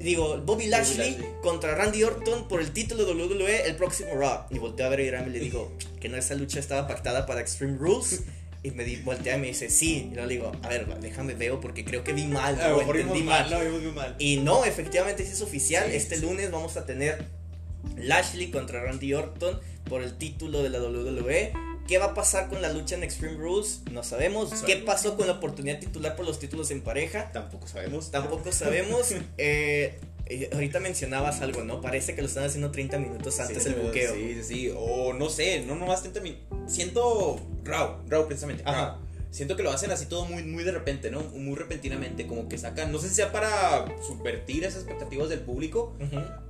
[0.00, 4.46] digo, Bobby Lashley, contra Randy Orton por el título de WWE el próximo Raw.
[4.50, 7.26] Y volteo a ver a Irán y le digo que no esa lucha estaba pactada
[7.26, 8.22] para Extreme Rules.
[8.66, 10.08] Y me di, voltea y me dice, sí.
[10.10, 12.58] Y yo le digo, a ver, déjame veo porque creo que vi mal.
[12.60, 13.48] Ah, entendí mal.
[13.48, 14.16] No, vimos mal.
[14.18, 15.88] Y no, efectivamente sí es oficial.
[15.92, 17.26] este lunes vamos a tener
[17.96, 21.52] Lashley contra Randy Orton por el título de la WWE.
[21.86, 23.82] ¿Qué va a pasar con la lucha en Extreme Rules?
[23.92, 24.50] No sabemos.
[24.64, 27.30] ¿Qué pasó con la oportunidad titular por los títulos en pareja?
[27.30, 28.10] Tampoco sabemos.
[28.10, 29.14] Tampoco sabemos.
[29.38, 31.80] eh, eh, ahorita mencionabas algo, ¿no?
[31.80, 34.14] Parece que lo están haciendo 30 minutos antes del buqueo.
[34.14, 34.72] Sí, sí, sí.
[34.76, 36.46] O no sé, no nomás 30 minutos.
[36.66, 38.62] Siento Raw, Raw precisamente.
[38.66, 38.98] Ajá
[39.36, 41.20] siento que lo hacen así todo muy, muy de repente, ¿no?
[41.20, 45.94] Muy repentinamente, como que sacan, no sé si sea para subvertir esas expectativas del público,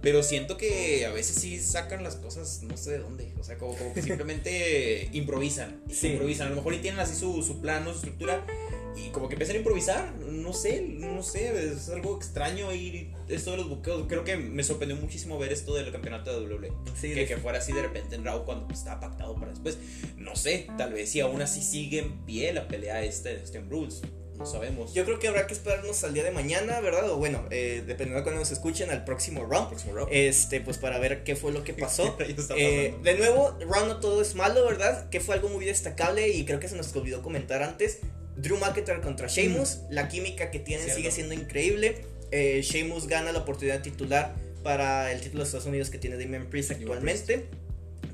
[0.02, 3.58] pero siento que a veces sí sacan las cosas, no sé de dónde, o sea,
[3.58, 7.90] como, que simplemente improvisan, improvisan, a lo mejor y tienen así su, su plan, su
[7.90, 8.46] estructura,
[8.96, 13.50] y como que empiezan a improvisar, no sé, no sé, es algo extraño ir esto
[13.52, 14.06] de los buqueos.
[14.08, 16.72] Creo que me sorprendió muchísimo ver esto del campeonato de WWE.
[17.00, 19.78] que, que, fuera así de repente en Raw cuando estaba pactado para después.
[20.16, 23.68] No sé, tal vez si aún así sigue en pie la pelea esta de Steam
[23.68, 24.02] Rules.
[24.38, 24.92] No sabemos.
[24.92, 27.10] Yo creo que habrá que esperarnos al día de mañana, ¿verdad?
[27.10, 29.70] O bueno, eh, dependiendo de cuando nos escuchen, al próximo round.
[30.10, 32.16] Este, pues para ver qué fue lo que pasó.
[32.56, 35.08] eh, de nuevo, round no todo es malo, ¿verdad?
[35.08, 38.00] Que fue algo muy destacable y creo que se nos olvidó comentar antes.
[38.36, 39.78] Drew McIntyre contra Sheamus.
[39.78, 39.92] Mm.
[39.92, 42.04] La química que tienen sigue siendo increíble.
[42.30, 46.48] Eh, Sheamus gana la oportunidad titular para el título de Estados Unidos que tiene Damien
[46.48, 47.46] Priest actualmente.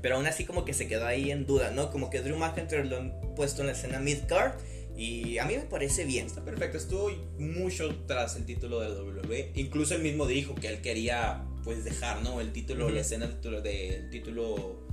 [0.01, 1.91] Pero aún así como que se quedó ahí en duda, ¿no?
[1.91, 4.53] Como que Drew McIntyre lo han puesto en la escena mid-card.
[4.95, 6.27] Y a mí me parece bien.
[6.27, 6.77] Está perfecto.
[6.77, 7.09] Estuvo
[7.39, 9.51] mucho tras el título de WWE.
[9.55, 12.41] Incluso él mismo dijo que él quería pues dejar, ¿no?
[12.41, 14.83] El título, la escena del título, de, título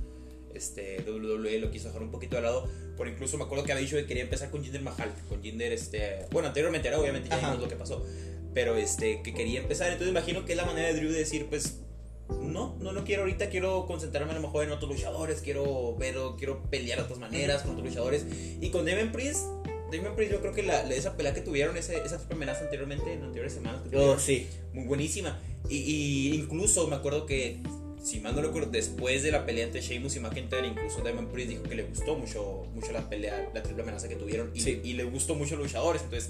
[0.55, 2.69] este, WWE lo quiso dejar un poquito de lado.
[3.01, 5.11] Por incluso me acuerdo que había dicho que quería empezar con Jinder Mahal.
[5.27, 6.27] Con Jinder, este.
[6.29, 8.05] Bueno, anteriormente era obviamente ya vimos lo que pasó.
[8.53, 9.87] Pero este, que quería empezar.
[9.87, 11.79] Entonces imagino que es la manera de Drew de decir, pues.
[12.29, 16.15] No, no, no quiero ahorita, quiero concentrarme a lo mejor en otros luchadores, quiero ver,
[16.37, 18.23] quiero pelear de otras maneras con otros luchadores.
[18.61, 19.47] Y con Devin Priest,
[19.91, 23.23] Damien Priest, yo creo que la, esa pelea que tuvieron, esa, esa amenaza anteriormente, en
[23.23, 24.47] anteriores semanas, que Oh, tuvieron, sí.
[24.73, 25.39] muy buenísima.
[25.69, 27.57] Y, y incluso me acuerdo que,
[28.03, 31.49] si mal no recuerdo, después de la pelea entre Sheamus y McIntyre, incluso Damien Priest
[31.51, 34.49] dijo que le gustó mucho, mucho la pelea, la triple amenaza que tuvieron.
[34.55, 34.81] Y, Sí.
[34.83, 36.01] y le gustó mucho a los luchadores.
[36.01, 36.29] Entonces,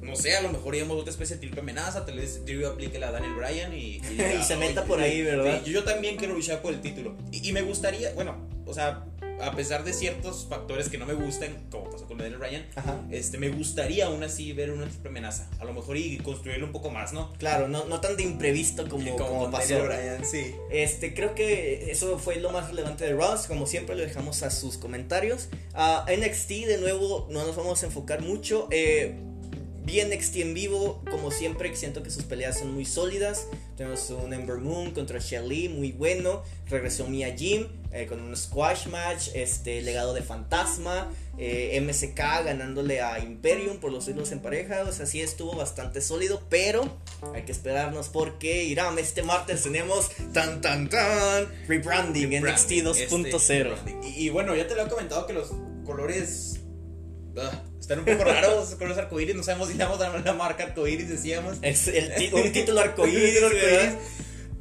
[0.00, 2.04] no sé, a lo mejor íbamos otra especie de triple amenaza.
[2.04, 4.02] Tal vez Drew aplique la a Daniel Bryan y, Y
[4.46, 7.16] se meta "Oye, por ahí, ¿verdad?" yo también quiero luchar por el título.
[7.30, 9.04] Y, y me gustaría, bueno, o sea,
[9.42, 13.00] a pesar de ciertos factores que no me gustan, como pasó con Bryan, Ajá.
[13.10, 15.50] este, me gustaría aún así ver una triple amenaza.
[15.58, 17.32] A lo mejor y construirlo un poco más, ¿no?
[17.38, 19.82] Claro, no, no tan de imprevisto como, como con pasó.
[19.82, 20.54] Bryan, sí.
[20.70, 23.46] Este, creo que eso fue lo más relevante de Ross.
[23.46, 25.48] Como siempre, lo dejamos a sus comentarios.
[25.74, 28.68] A NXT, de nuevo, no nos vamos a enfocar mucho.
[28.70, 29.14] Eh,
[29.84, 33.48] vi NXT en vivo, como siempre, siento que sus peleas son muy sólidas.
[33.76, 36.42] Tenemos un Ember Moon contra Shelly, muy bueno.
[36.68, 39.28] Regresó Mia Jim eh, con un squash match.
[39.34, 41.10] Este, legado de Fantasma.
[41.38, 44.82] eh, MSK ganándole a Imperium por los hilos en pareja.
[44.88, 46.98] O sea, sí estuvo bastante sólido, pero
[47.34, 53.72] hay que esperarnos porque, Iram, este martes tenemos tan tan tan rebranding NXT 2.0.
[53.74, 55.50] Este, y, y bueno, ya te lo he comentado que los
[55.86, 56.60] colores
[57.38, 60.24] ah, están un poco raros, los colores arcoíris, no sabemos si le vamos a dar
[60.24, 61.56] la marca arcoíris, decíamos.
[61.62, 63.40] Es el un título arcoíris.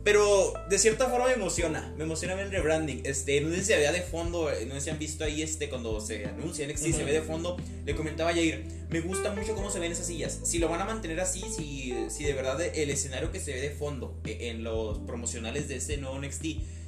[0.03, 3.01] Pero de cierta forma me emociona, me emociona ver el rebranding.
[3.05, 5.43] Este, no sé si se veía de fondo, eh, no sé si han visto ahí
[5.43, 7.05] este cuando se anuncia NXT, se Ujú.
[7.05, 7.57] ve de fondo.
[7.85, 10.39] Le comentaba a Jair, me gusta mucho cómo se ven esas sillas.
[10.43, 13.61] Si lo van a mantener así, si, si de verdad el escenario que se ve
[13.61, 16.45] de fondo eh, en los promocionales de este nuevo NXT,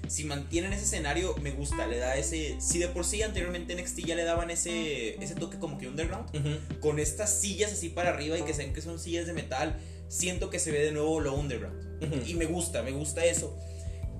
[0.08, 2.56] si mantienen ese escenario, me gusta, le da ese.
[2.60, 6.36] Si de por sí anteriormente NXT ya le daban ese, ese toque como que underground,
[6.36, 6.80] Ujú.
[6.80, 10.50] con estas sillas así para arriba y que sean que son sillas de metal, siento
[10.50, 11.93] que se ve de nuevo lo underground.
[12.26, 13.58] Y me gusta, me gusta eso.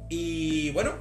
[0.10, 0.94] Y bueno,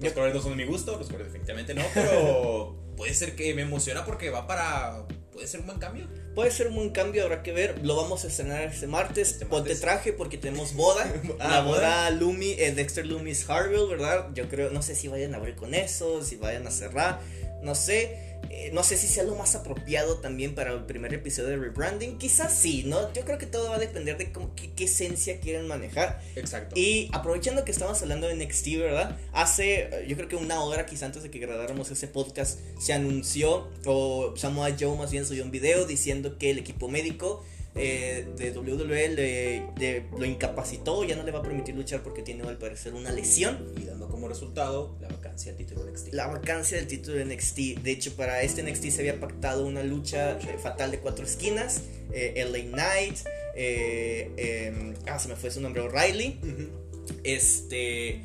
[0.00, 3.54] los colores no son de mi gusto, los colores definitivamente no, pero puede ser que
[3.54, 5.06] me emociona porque va para.
[5.32, 6.06] Puede ser un buen cambio.
[6.34, 7.84] Puede ser un buen cambio, habrá que ver.
[7.84, 9.32] Lo vamos a estrenar este martes.
[9.32, 11.06] Este Ponte traje porque tenemos boda.
[11.38, 11.78] Ah, la boda.
[11.78, 14.28] boda Lumi, eh, Dexter Loomis Harville, ¿verdad?
[14.34, 17.20] Yo creo, no sé si vayan a abrir con eso, si vayan a cerrar,
[17.62, 18.25] no sé.
[18.50, 22.16] Eh, no sé si sea lo más apropiado también para el primer episodio de rebranding.
[22.18, 23.12] Quizás sí, ¿no?
[23.12, 26.20] Yo creo que todo va a depender de cómo- qué, qué esencia quieren manejar.
[26.36, 26.74] Exacto.
[26.78, 29.18] Y aprovechando que estamos hablando de NXT, ¿verdad?
[29.32, 32.92] Hace, eh, yo creo que una hora, quizá antes de que grabáramos ese podcast, se
[32.92, 37.44] anunció, o Samoa Joe más bien subió un video diciendo que el equipo médico
[37.76, 42.22] eh, de WWE le- le- lo incapacitó, ya no le va a permitir luchar porque
[42.22, 43.72] tiene al parecer una lesión.
[43.80, 46.12] y dando como resultado la vacancia del título de NXT.
[46.14, 47.58] La vacancia del título de NXT.
[47.82, 51.82] De hecho, para este NXT se había pactado una lucha eh, fatal de cuatro esquinas.
[52.12, 53.18] Eh, LA Knight.
[53.54, 54.30] eh,
[54.68, 55.82] em, ah, se me fue su nombre.
[55.82, 56.38] O'Reilly.
[57.24, 58.20] Este.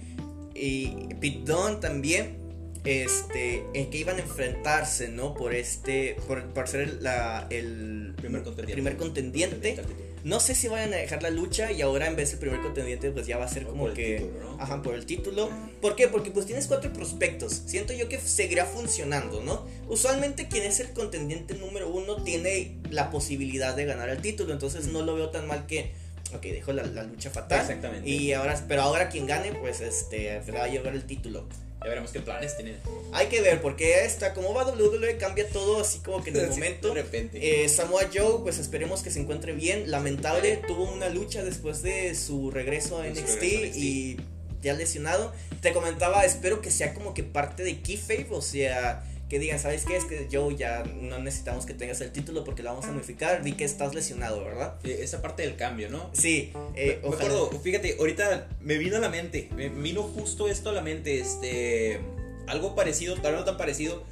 [0.55, 0.87] Y
[1.19, 2.40] Pete Dunne también.
[2.83, 3.63] Este.
[3.73, 5.33] En que iban a enfrentarse, ¿no?
[5.33, 6.17] Por este.
[6.27, 8.73] Por, por ser la, el Primer contendiente.
[8.73, 9.81] primer contendiente.
[10.23, 13.09] No sé si vayan a dejar la lucha y ahora en vez del primer contendiente,
[13.09, 14.17] pues ya va a ser como por el que.
[14.19, 14.61] título, ¿no?
[14.61, 15.49] Ajá, por el título.
[15.81, 16.07] ¿Por qué?
[16.07, 17.63] Porque pues tienes cuatro prospectos.
[17.65, 19.65] Siento yo que seguirá funcionando, ¿no?
[19.89, 24.53] Usualmente quien es el contendiente número uno tiene la posibilidad de ganar el título.
[24.53, 25.91] Entonces no lo veo tan mal que.
[26.35, 27.59] Ok, dejo la, la lucha fatal.
[27.61, 28.07] Exactamente.
[28.07, 31.47] Y ahora, pero ahora quien gane, pues este, va a llevar el título.
[31.83, 32.77] Ya veremos qué planes tienen.
[33.11, 36.41] Hay que ver, porque esta, como va WWE, cambia todo así como que en el
[36.47, 36.89] Sí, momento.
[36.89, 37.63] De repente.
[37.63, 39.89] Eh, Samoa Joe, pues esperemos que se encuentre bien.
[39.89, 43.77] Lamentable, tuvo una lucha después de su regreso a De su NXT, regreso a NXT.
[43.77, 44.17] y
[44.61, 45.33] ya lesionado.
[45.61, 49.85] Te comentaba, espero que sea como que parte de Keyfabe, o sea, que digan, ¿sabes
[49.85, 49.95] qué?
[49.95, 53.41] Es que Joe ya no necesitamos que tengas el título porque lo vamos a modificar.
[53.41, 54.77] Vi que estás lesionado, ¿verdad?
[54.85, 56.09] Esa parte del cambio, ¿no?
[56.11, 60.71] Sí, eh, me acuerdo, fíjate, ahorita me vino a la mente, me vino justo esto
[60.71, 62.01] a la mente, este,
[62.45, 64.03] algo parecido, tal vez no tan parecido,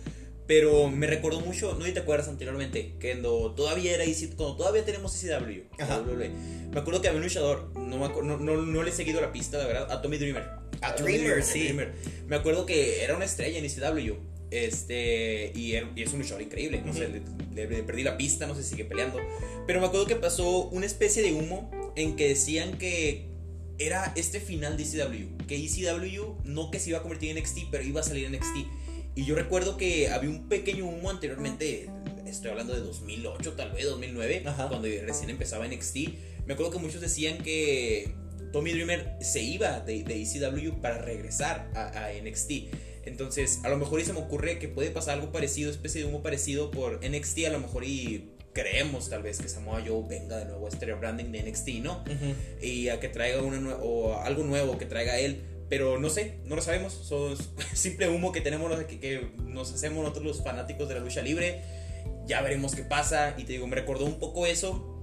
[0.47, 4.85] pero me recordó mucho, no te acuerdas anteriormente, que cuando todavía era EC cuando todavía
[4.85, 5.21] tenemos.
[5.21, 6.29] WWE,
[6.71, 9.57] me acuerdo que había un luchador, no, no, no, no le he seguido la pista,
[9.57, 10.45] la verdad, a Tommy Dreamer.
[10.79, 11.63] A Tommy Dreamer, sí.
[11.63, 11.91] Dreamer.
[12.27, 14.28] Me acuerdo que era una estrella en ECW.
[14.51, 16.81] Este, y, es un luchador increíble.
[16.85, 17.13] No sé, Ujú.
[17.53, 19.19] le, le- le perdí la pista, no sé si sigue peleando.
[19.67, 23.27] Pero me acuerdo que pasó una especie de humo en que decían que
[23.77, 25.45] era este final de ECW.
[25.47, 28.33] Que ECW no que se iba a convertir en NXT, pero iba a salir en
[28.33, 28.57] NXT.
[29.15, 31.89] Y yo recuerdo que había un pequeño humo anteriormente,
[32.25, 34.67] estoy hablando de 2008 tal vez, 2009, Ajá.
[34.69, 35.95] cuando recién empezaba NXT.
[36.45, 38.13] Me acuerdo que muchos decían que
[38.53, 42.51] Tommy Dreamer se iba de, de ECW para regresar a, a NXT.
[43.09, 46.07] Entonces, a lo mejor y se me ocurre que puede pasar algo parecido, especie de
[46.07, 50.37] humo parecido por NXT, a lo mejor y creemos tal vez que Samoa Joe venga
[50.37, 52.03] de nuevo a este rebranding de NXT, ¿no?
[52.03, 52.35] Ujú.
[52.61, 55.41] y a que traiga una o algo nuevo que traiga él.
[55.69, 56.93] Pero no sé, no lo sabemos.
[56.93, 57.35] Son
[57.73, 61.61] simple humo que tenemos, que, que nos hacemos nosotros los fanáticos de la lucha libre.
[62.25, 63.35] ya veremos qué pasa.
[63.37, 64.98] Y te digo, me recordó un poco eso.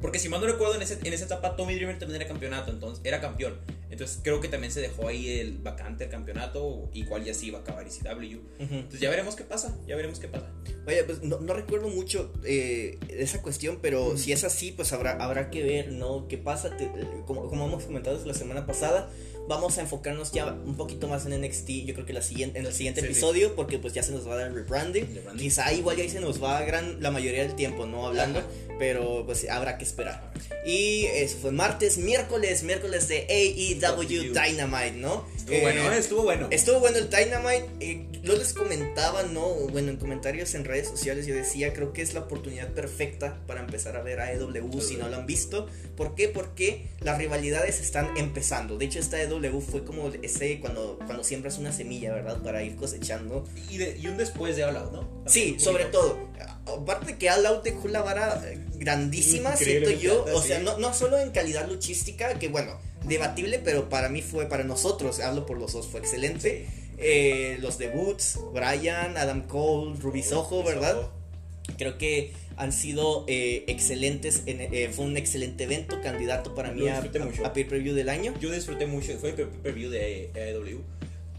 [0.00, 2.70] Porque si mal no recuerdo, en, ese, en esa etapa Tommy Dreamer también era campeonato,
[2.70, 3.58] entonces era campeón.
[3.90, 7.58] Entonces creo que también se dejó ahí el vacante el campeonato, igual ya sí iba
[7.58, 8.38] a acabar ECW.
[8.58, 10.50] Entonces ya veremos qué pasa, ya veremos qué pasa.
[10.84, 15.12] Vaya, pues no, no recuerdo mucho eh, esa cuestión, pero si es así, pues habrá,
[15.22, 16.28] habrá que ver, ¿no?
[16.28, 16.76] ¿Qué pasa?
[16.76, 16.90] Te-
[17.26, 19.10] como, como hemos comentado la semana pasada,
[19.48, 22.66] vamos a enfocarnos ya un poquito más en NXT, yo creo que la siguiente, en
[22.66, 23.12] el siguiente Sí, sí.
[23.12, 25.06] episodio, porque pues ya se nos va a dar el rebranding.
[25.14, 25.42] Rebranding.
[25.44, 28.06] Quizá igual ya ahí se nos va gran, la mayoría del tiempo, ¿no?
[28.06, 28.48] Hablando, Ajá.
[28.78, 30.32] pero pues habrá que esperar.
[30.66, 35.24] Y eso fue martes, miércoles, miércoles de AEW Dynamite, ¿no?
[35.48, 35.98] Estuvo Eh, bueno, ¿eh?
[35.98, 36.48] estuvo bueno.
[36.50, 37.66] Estuvo bueno el Dynamite.
[37.80, 39.46] eh, yo les comentaba, ¿no?
[39.70, 43.60] Bueno, en comentarios en redes sociales yo decía, creo que es la oportunidad perfecta para
[43.60, 45.66] empezar a ver AEW si no lo han visto.
[45.96, 46.28] ¿Por qué?
[46.28, 48.76] Porque las rivalidades están empezando.
[48.76, 52.42] De hecho, esta AEW fue como ese cuando, cuando siembras una semilla, ¿verdad?
[52.42, 53.44] Para ir cosechando.
[53.70, 55.24] Y, de- y un después de hablado, ¿no?
[55.30, 56.18] Sí, sobre todo.
[56.66, 58.42] Aparte que All Out dejó la vara
[58.74, 60.24] grandísima, siento yo.
[60.34, 60.64] O sea, sí.
[60.64, 65.20] no, no solo en calidad luchística, que bueno, debatible, pero para mí fue, para nosotros,
[65.20, 66.66] hablo por los dos, fue excelente.
[66.98, 71.08] Eh, los debuts, Brian, Adam Cole, Ruby Soho, ¿verdad?
[71.76, 74.42] Creo que han sido eh, excelentes.
[74.46, 76.94] en- eh, fue un excelente evento, candidato para mí a,
[77.44, 78.34] a, a peer preview del año.
[78.40, 80.80] Yo disfruté mucho, fue el pre- preview de AEW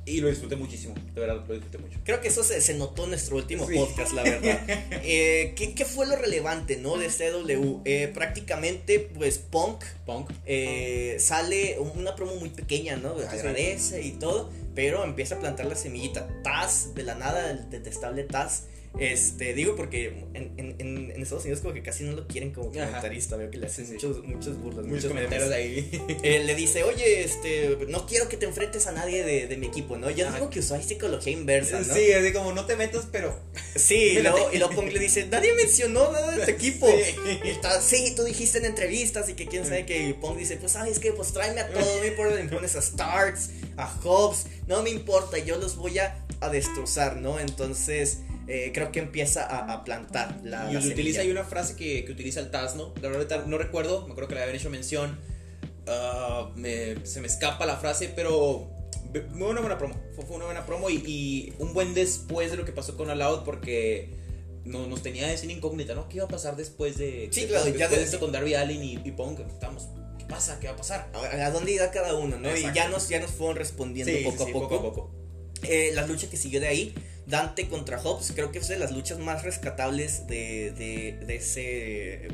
[0.09, 1.99] y lo disfruté muchísimo, de verdad lo disfruté mucho.
[2.03, 3.75] Creo que eso se, se notó en nuestro último Sí.
[3.75, 4.59] podcast, la verdad.
[5.03, 6.97] Eh, ¿qué, qué fue lo relevante, no?
[6.97, 7.81] De CW.
[7.85, 10.29] Eh, prácticamente, pues, Punk Punk.
[10.45, 13.11] eh, sale una promo muy pequeña, ¿no?
[13.11, 16.27] Agradece y todo, pero empieza a plantar la semillita.
[16.43, 18.63] Taz, de la nada, el detestable Taz.
[18.97, 22.69] Este, digo porque en, en, en- Estados Unidos como que casi no lo quieren como
[22.71, 22.85] Ajá.
[22.87, 24.05] comentarista, veo que le hacen Sí, sí.
[24.07, 25.93] muchos, muchos burlas, Muchos muchos comentarios memes.
[25.93, 26.17] ahí.
[26.23, 29.67] Eh, le dice, oye, este, no quiero que te enfrentes a nadie de, de mi
[29.67, 30.09] equipo, ¿no?
[30.09, 30.37] Yo Ajá.
[30.37, 31.93] digo que usó ahí psicología inversa, ¿no?
[31.93, 33.37] Sí, así como no te metas, pero.
[33.75, 36.87] Sí, y luego, y luego Punk le dice, nadie mencionó nada de tu equipo.
[36.87, 37.39] Sí.
[37.43, 40.71] Y está, sí, tú dijiste en entrevistas y que quién sabe que Punk dice, pues
[40.71, 44.45] sabes que pues tráeme a todos, no me importa, me pones a Starks, a Hobbs,
[44.67, 47.39] no me importa, yo los voy a, a destrozar, ¿no?
[47.39, 48.19] Entonces,
[48.49, 52.03] eh, creo que empieza a, a plantar la, Y la utiliza ahí una frase que,
[52.03, 52.93] que utiliza el Taz, ¿no?
[53.01, 55.19] La verdad no recuerdo, me acuerdo que le habían hecho mención.
[55.87, 58.69] ah, me- se me escapa la frase, pero
[59.31, 59.95] fue una buena promo.
[60.15, 63.21] Fue, una buena promo y, y un buen después de lo que pasó con All
[63.21, 64.09] Out porque
[64.65, 66.07] no, nos tenía esa incógnita, ¿no?
[66.09, 68.53] ¿Qué iba a pasar después de, Sí, de- claro, después ya de esto con Darby
[68.55, 69.39] Allin y, y Punk?
[69.39, 69.87] Estamos,
[70.19, 70.59] ¿qué pasa?
[70.59, 71.09] ¿Qué va a pasar?
[71.13, 72.49] a, a dónde irá cada uno, ¿no?
[72.49, 72.75] Y Exacto.
[72.75, 74.69] ya nos, ya nos fueron respondiendo Sí, poco, sí, a poco.
[74.69, 75.11] poco a poco.
[75.63, 76.93] Eh, la lucha que siguió de ahí,
[77.29, 82.27] Dante contra Hobbs, creo que es de las luchas más rescatables de, de, de ese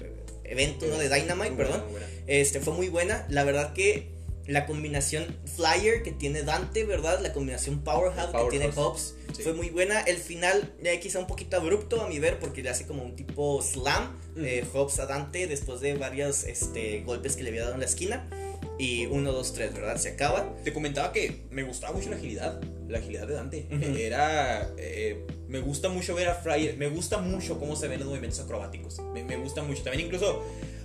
[0.44, 0.98] evento, ¿no?
[0.98, 1.84] De Dynamite, Muy perdón.
[1.92, 2.08] buena.
[2.28, 3.26] Este, fue muy buena.
[3.30, 4.08] La verdad que
[4.48, 7.20] la combinación Flyer que tiene Dante, ¿verdad?
[7.22, 9.44] La combinación Powerhouse, que tiene Hobbs Sí.
[9.44, 10.00] fue muy buena.
[10.02, 13.16] El final, eh, quizá un poquito abrupto a mi ver, porque le hace como un
[13.18, 17.74] tipo slam eh, Hobbs a Dante después de varios este, golpes que le había dado
[17.74, 18.30] en la esquina.
[18.78, 19.98] Y 1, 2, 3, ¿verdad?
[19.98, 20.54] Se acaba.
[20.64, 23.68] Te comentaba que me gustaba mucho la agilidad, la agilidad de Dante.
[23.72, 23.96] Ujú.
[23.98, 24.70] Era.
[24.78, 28.40] eh, me gusta mucho ver a Fryer, me gusta mucho cómo se ven los movimientos
[28.42, 29.00] acrobáticos.
[29.14, 29.84] Me, me gusta mucho.
[29.84, 30.44] También, incluso,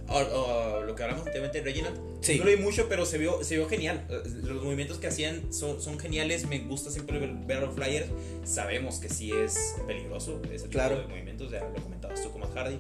[0.09, 1.99] ah, ah, lo que hablamos anteriormente de Reginald.
[2.21, 2.39] Sí.
[2.39, 4.07] No lo vi mucho, pero se vio, se vio genial.
[4.09, 6.47] Eh, Los movimientos que hacían son, son geniales.
[6.47, 8.07] Me gusta siempre ver, ver a los Flyers.
[8.45, 11.01] Sabemos que sí es peligroso ese tipo Claro.
[11.01, 12.79] de movimientos, ya lo comentabas tú con Matt Hardy.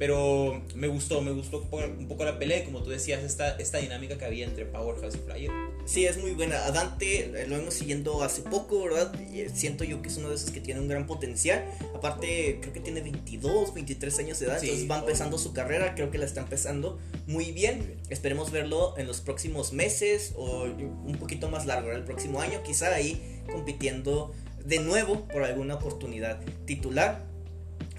[0.00, 4.16] Pero me gustó, me gustó un poco, la pelea como tú decías, esta, esta dinámica
[4.16, 5.50] que había entre Powerhouse y Flyer.
[5.84, 6.64] Sí, es muy buena.
[6.64, 9.14] A Dante lo hemos siguiendo hace poco, ¿verdad?
[9.20, 11.66] Eh, siento yo que es uno de esos que tiene un gran potencial.
[11.94, 15.94] Aparte, creo que tiene 22, 23 años de edad, Sí, entonces va empezando su carrera.
[15.94, 18.00] Creo que la está empezando muy bien.
[18.08, 22.00] Esperemos verlo en los próximos meses o un poquito más largo, ¿verdad?
[22.00, 24.32] el próximo año, quizá ahí compitiendo
[24.64, 27.29] de nuevo por alguna oportunidad titular.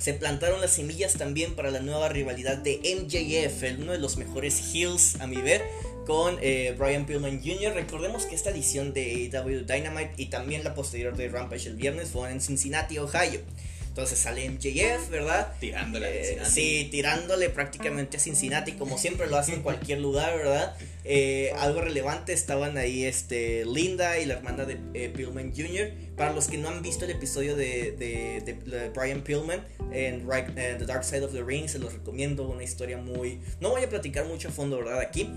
[0.01, 4.73] Se plantaron las semillas también para la nueva rivalidad de MJF, uno de los mejores
[4.73, 5.61] heels a mi ver,
[6.07, 7.75] con eh, Brian Pillman Jr.
[7.75, 12.09] Recordemos que esta edición de AEW Dynamite y también la posterior de Rampage el viernes
[12.09, 13.41] fueron en Cincinnati, Ohio.
[13.91, 15.53] Entonces sale MJF, ¿verdad?
[15.59, 16.51] Tirándole a Eh, Cincinnati.
[16.51, 20.77] sí, tirándole prácticamente a Cincinnati, como siempre lo hacen en cualquier lugar, ¿verdad?
[21.03, 25.91] Eh, algo relevante, estaban ahí este, Linda y la hermana de eh, Pillman Jr.
[26.15, 30.25] Para los que no han visto el episodio de, de- de- de Brian Pillman en,
[30.31, 33.41] en The Dark Side of the Ring, se los recomiendo, una historia muy...
[33.59, 35.01] No voy a platicar mucho a fondo, ¿verdad?
[35.01, 35.29] Aquí,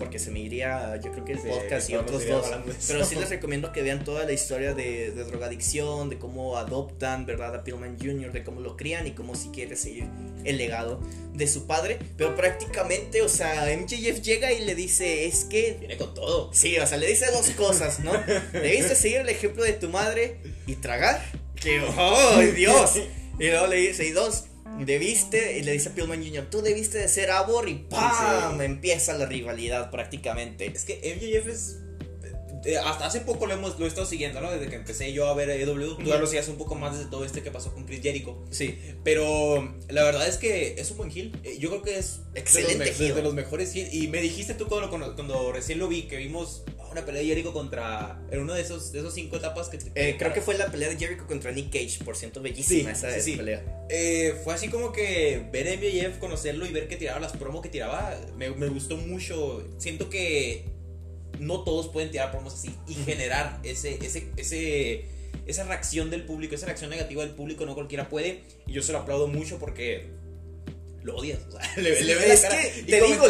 [0.00, 2.50] porque se me iría, yo creo que el Sí, podcast y otros dos.
[2.88, 7.26] Pero sí les recomiendo que vean toda la historia de, de drogadicción, de cómo adoptan,
[7.26, 7.54] ¿verdad?
[7.54, 10.06] A Pillman Jr., de cómo lo crían y cómo si quiere seguir
[10.44, 11.00] el legado
[11.34, 11.98] de su padre.
[12.16, 15.76] Pero prácticamente, o sea, MJF llega y le dice, es que...
[15.78, 16.50] Viene con todo.
[16.52, 18.12] Sí, o sea, le dice dos cosas, ¿no?
[18.52, 21.22] Debiste seguir el ejemplo de tu madre y tragar.
[21.54, 22.96] Que, ¡oh, Dios!
[23.38, 24.44] Y luego le dice, y dos,
[24.78, 28.60] debiste, y le dice a Pillman Jr., tú debiste de ser Abor y ¡pam!
[28.60, 30.66] Empieza la rivalidad prácticamente.
[30.66, 31.78] Es que MJF es
[32.64, 34.50] eh, hasta hace poco lo hemos lo he estado siguiendo, ¿no?
[34.50, 37.24] Desde que empecé yo a ver AEW, tú ya lo un poco más desde todo
[37.24, 38.42] este que pasó con Chris Jericho.
[38.50, 38.78] Sí.
[39.04, 41.32] Pero la verdad es que es un buen heel.
[41.44, 43.14] Eh, Yo creo que es Excelente de los, heel.
[43.14, 43.92] de los mejores heel.
[43.92, 47.28] Y me dijiste tú cuando, cuando, cuando recién lo vi, que vimos una pelea de
[47.28, 48.20] Jericho contra.
[48.30, 49.78] En uno de esos, de esos cinco etapas que.
[49.94, 52.98] Eh, creo que fue la pelea de Jericho contra Nick Cage, por cierto, bellísima Sí,
[52.98, 53.36] esa, sí, esa sí.
[53.36, 53.86] pelea.
[53.88, 57.62] Eh, fue así como que ver a MJF, conocerlo y ver que tiraba las promos
[57.62, 59.66] que tiraba, me, me gustó mucho.
[59.78, 60.64] Siento que
[61.40, 65.04] no todos pueden tirar promos así y generar ese, ese, ese,
[65.46, 68.42] esa reacción del público, esa reacción negativa del público, no cualquiera puede.
[68.66, 70.08] Y yo se lo aplaudo mucho porque
[71.02, 71.38] lo odias.
[71.48, 73.24] O sea, le, le ves la cara que, y te digo,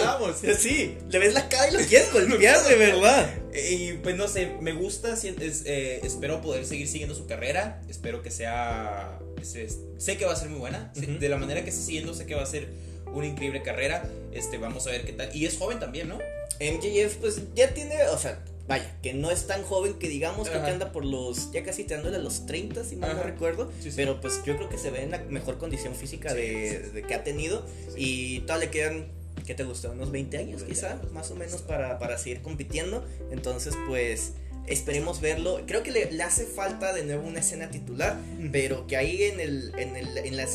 [0.59, 3.35] sí, le ves la cara y lo quieres golpear, de verdad.
[3.71, 7.81] Y pues no sé, me gusta, si- es- eh, espero poder seguir siguiendo su carrera,
[7.89, 11.71] espero que sea, sé, sé que va a ser muy buena, de la manera que
[11.71, 12.69] esté siguiendo sé que va a ser
[13.13, 16.19] una increíble carrera, este, vamos a ver qué tal, y es joven también, ¿no?
[16.61, 18.39] MJF, pues ya tiene, o sea,
[18.69, 20.75] vaya, que no es tan joven que digamos, creo que Ajá.
[20.75, 23.31] anda por los, ya casi tirándole a los 30, si mal no Ajá.
[23.31, 23.73] recuerdo.
[23.81, 23.97] Sí, sí.
[23.97, 27.15] Pero pues yo creo que se ve en la mejor condición física de, de que
[27.15, 27.65] ha tenido.
[27.97, 29.07] Y todavía le quedan,
[29.47, 29.91] ¿qué te gusta?
[29.91, 31.11] Unos 20 años 20 quizá, años.
[31.13, 33.05] más o menos para, para seguir compitiendo.
[33.33, 34.35] Entonces, pues
[34.71, 35.61] esperemos verlo.
[35.66, 38.18] Creo que le, le hace falta de nuevo una escena titular,
[38.53, 40.47] pero que ahí en el, en el, en la,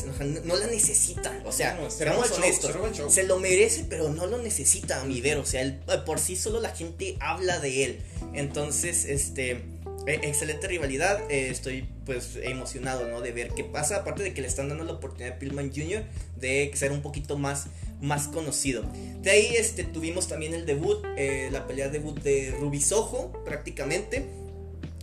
[0.44, 1.40] no, la necesita.
[1.44, 2.74] O sea, No, se show, honestos,
[3.08, 5.36] se lo merece, pero no lo necesita a mi ver.
[5.38, 7.98] O sea, él, eh, por sí solo la gente habla de él.
[8.34, 9.52] Entonces, este,
[10.06, 11.20] eh, excelente rivalidad.
[11.30, 13.20] eh, estoy pues emocionado, ¿no?
[13.20, 13.96] De ver qué pasa.
[13.96, 16.04] Aparte de que le están dando la oportunidad a Pillman Jr.
[16.36, 17.66] de ser un poquito más,
[18.00, 18.84] más conocido.
[19.22, 24.26] De ahí, este, tuvimos también el debut, eh, la pelea debut de Rubisojo, prácticamente.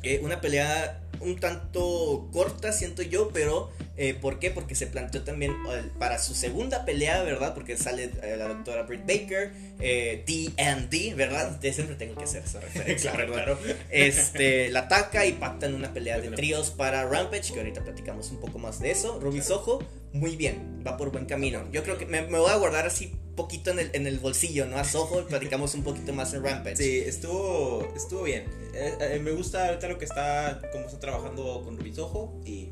[0.04, 4.52] Eh, una pelea un tanto corta, siento yo, pero eh, ¿por qué?
[4.52, 5.54] Porque se planteó también
[6.00, 7.54] para su segunda pelea, ¿verdad?
[7.54, 11.52] Porque sale eh, la doctora Britt Baker, eh, D&D, ¿verdad?
[11.60, 13.60] De siempre tengo que hacer esa referencia, Claro, claro.
[13.89, 18.39] Este, la ataca y pactan una pelea de tríos para Rampage, que ahorita platicamos un
[18.39, 19.20] poco más de eso.
[19.20, 19.80] Ruby Soho,
[20.14, 21.64] muy bien, va por buen camino.
[21.72, 24.66] Yo creo que me, me voy a guardar así poquito en el, en el bolsillo,
[24.68, 24.78] ¿no?
[24.78, 26.76] A Soho, platicamos un poquito más en Rampage.
[26.78, 28.45] Sí, estuvo, estuvo bien.
[28.76, 32.70] Eh, eh, me gusta ahorita lo que está, cómo está trabajando con Rubizojo y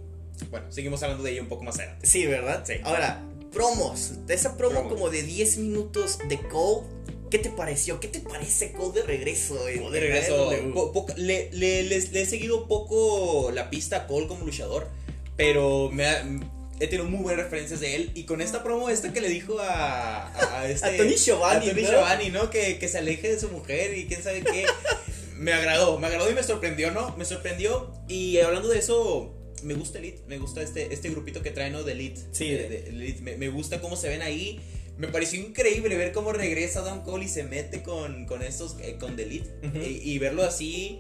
[0.50, 2.06] bueno, seguimos hablando de ello un poco más adelante.
[2.08, 2.64] Sí, ¿verdad?
[2.66, 2.74] Sí.
[2.84, 3.22] Ahora,
[3.52, 4.26] promos.
[4.28, 4.90] De esa promo Promo.
[4.90, 6.88] como de 10 minutos de Cole,
[7.30, 8.00] ¿qué te pareció?
[8.00, 9.68] ¿Qué te parece Cole de regreso?
[9.68, 10.50] en- de regreso.
[10.50, 10.74] AEW?
[10.74, 14.88] po- poca- le, le- le- le he seguido poco la pista a Cole como luchador,
[15.38, 16.24] pero me ha-
[16.84, 18.12] he tenido muy buenas referencias de él.
[18.16, 20.28] Y con esta promo, esta que le dijo a,
[20.62, 21.88] a, este, A Tony Schiavone, a Tony ¿no?
[21.88, 22.50] Schiavone, ¿no?
[22.50, 24.66] Que, que se aleje de su mujer y quién sabe qué.
[25.38, 27.16] me agradó, me agradó y me sorprendió, ¿no?
[27.18, 27.92] Me sorprendió.
[28.08, 29.38] Y hablando de eso.
[29.64, 31.84] Me gusta Elite, me gusta este, este grupito que traen, ¿no?
[31.84, 32.20] De Elite.
[32.32, 32.50] Sí.
[32.50, 33.22] De- de Elite.
[33.22, 34.60] Me, me gusta cómo se ven ahí.
[34.98, 38.98] Me pareció increíble ver cómo regresa Don Cole y se mete con, con estos, eh,
[39.00, 39.50] con The Elite.
[39.68, 39.78] Ujú.
[39.78, 41.00] y, y verlo así,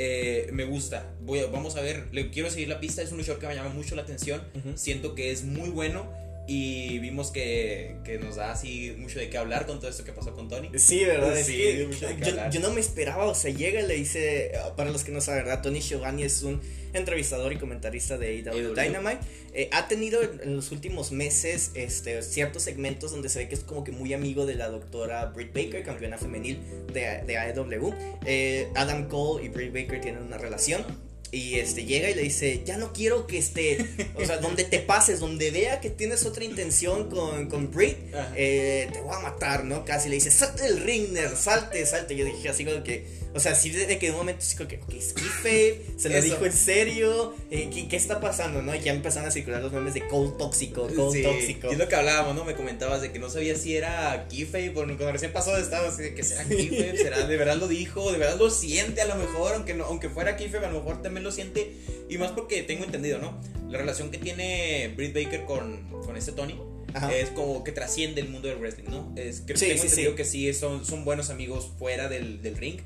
[0.00, 1.04] eh, me gusta.
[1.22, 3.02] Voy a- vamos a ver, le quiero seguir la pista.
[3.02, 4.40] Es un luchador que me llama mucho la atención.
[4.76, 6.06] Siento que es muy bueno.
[6.50, 10.12] Y vimos que, que nos da así mucho de qué hablar con todo esto que
[10.12, 10.70] pasó con Tony.
[10.76, 11.36] Sí, ¿verdad?
[11.44, 12.50] Sí, que mucho de qué yo, hablar.
[12.50, 15.44] yo no me esperaba, o sea, llega y le dice, para los que no saben,
[15.44, 15.60] ¿verdad?
[15.62, 16.62] Tony Schiavone es un
[16.94, 18.74] entrevistador y comentarista de AEW.
[18.74, 19.18] Dynamite.
[19.52, 23.54] Eh, ha tenido en, en los últimos meses este, ciertos segmentos donde se ve que
[23.54, 26.60] es como que muy amigo de la doctora Britt Baker, campeona femenil
[26.94, 27.94] de, de AEW.
[28.24, 30.82] Eh, Adam Cole y Britt Baker tienen una relación.
[31.30, 34.78] Y este llega y le dice, ya no quiero que esté, o sea, donde te
[34.78, 37.98] pases, donde vea que tienes otra intención con, con Britt,
[38.34, 39.84] eh, te voy a matar, ¿no?
[39.84, 42.16] Casi le dice, salte del ring, nerd, salte, salte.
[42.16, 44.68] Yo dije así como que, o sea, sí, desde que de un momento sí como
[44.68, 48.74] que, ok, es kayfabe, se lo dijo en serio, eh, ¿qué, qué está pasando, no?
[48.74, 51.68] Y ya empezaron a circular los memes de Cole tóxico, Cole Sí, tóxico.
[51.68, 52.44] y es lo que hablábamos, ¿no?
[52.46, 56.02] Me comentabas de que no sabía si era Keyfabe, porque cuando recién pasó estaba así
[56.04, 59.16] de que será Keyfabe, será, de verdad lo dijo, de verdad lo siente a lo
[59.16, 61.72] mejor, aunque no, aunque fuera Keyfabe, a lo mejor también lo siente,
[62.08, 63.38] y más porque tengo entendido, ¿no?
[63.68, 66.56] La relación que tiene Britt Baker con, con este Tony
[66.94, 67.14] Ajá.
[67.14, 69.12] es como que trasciende el mundo del wrestling, ¿no?
[69.16, 70.16] Es, creo, Sí, tengo sí, entendido sí.
[70.16, 72.80] que sí, son, son buenos amigos fuera del, del ring.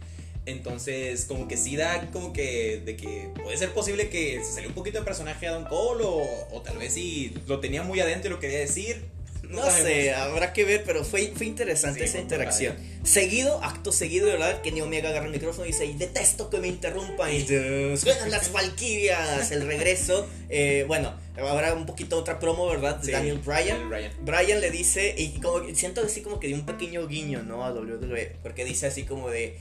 [0.44, 4.70] Entonces, como que sí da como que de que puede ser posible que se salió
[4.70, 8.00] un poquito de personaje a Don Cole o, o tal vez sí lo tenía muy
[8.00, 9.04] adentro y lo quería decir.
[9.52, 12.76] No sé, habrá que ver, pero fue, fue interesante Sí, esa interacción.
[13.04, 16.58] Seguido, acto seguido, de verdad, Kenny Omega agarra el micrófono y dice, y detesto que
[16.58, 20.26] me interrumpan, y "Uh, suenan las valquirias, el regreso.
[20.54, 22.96] Eh, bueno, ahora un poquito otra promo, ¿verdad?
[22.96, 23.88] De Sí, Daniel Bryan.
[23.88, 24.12] Daniel Bryan.
[24.20, 27.64] Brian le dice, y como siento así como que de un pequeño guiño, ¿no?
[27.64, 29.56] A WWE, porque dice así como de,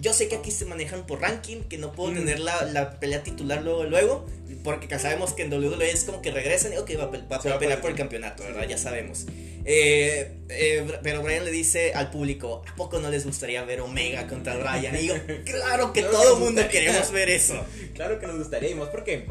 [0.00, 2.16] Yo sé que aquí se manejan por ranking, que no puedo Mm.
[2.16, 4.26] tener la, la pelea titular luego, luego,
[4.62, 7.58] porque sabemos que en WWE es como que regresan y ok, va, va va a
[7.58, 8.66] pelear por el campeonato, ¿verdad?
[8.68, 9.26] Ya sabemos.
[9.66, 14.26] Eh, eh, pero Brian le dice al público, ¿a poco no les gustaría ver Omega
[14.26, 14.94] contra Brian?
[14.96, 15.14] Y yo,
[15.44, 17.54] claro que Claro todo el mundo queremos ver eso.
[17.94, 19.26] Claro que nos gustaría, y más porque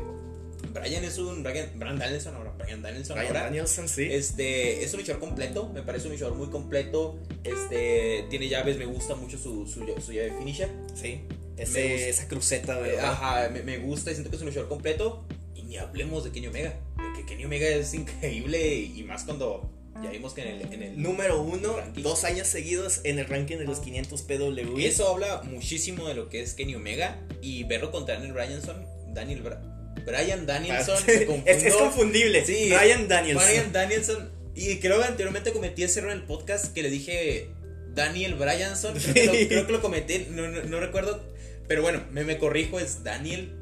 [0.73, 1.43] Brian es un.
[1.43, 2.51] Brian, Brian Danielson ahora.
[2.57, 3.43] Brian Danielson Brian ahora.
[3.45, 4.07] Danielson, sí.
[4.11, 7.19] Este, es un luchador completo, me parece un luchador muy completo.
[7.43, 10.69] Este, tiene llaves, me gusta mucho su, su, su llave finisher.
[10.95, 11.21] Sí,
[11.57, 13.05] ese, esa cruceta, ¿verdad?
[13.11, 15.25] Ajá, me, me gusta y siento que es un luchador completo.
[15.55, 16.71] Y ni hablemos de Kenny Omega.
[16.97, 19.69] de Que Kenny Omega es increíble y más cuando
[20.03, 20.73] ya vimos que en el.
[20.73, 22.01] En el Número uno, Ranking.
[22.01, 24.81] dos años seguidos en el ranking de los 500 PWI.
[24.81, 28.85] y eso habla muchísimo de lo que es Kenny Omega y verlo contra Daniel Bryanson.
[29.13, 29.61] Daniel Bra-
[30.05, 30.97] Brian Danielson.
[31.07, 32.45] me es, confundible.
[32.45, 33.45] Sí, Brian Danielson.
[33.47, 34.31] Brian Danielson.
[34.55, 37.49] Y creo que anteriormente cometí ese error en el podcast que le dije
[37.93, 38.95] Daniel Bryanson.
[38.99, 41.23] Creo, que lo, creo que lo cometí, no, no, no recuerdo.
[41.67, 43.53] Pero bueno, me, me corrijo, es Daniel.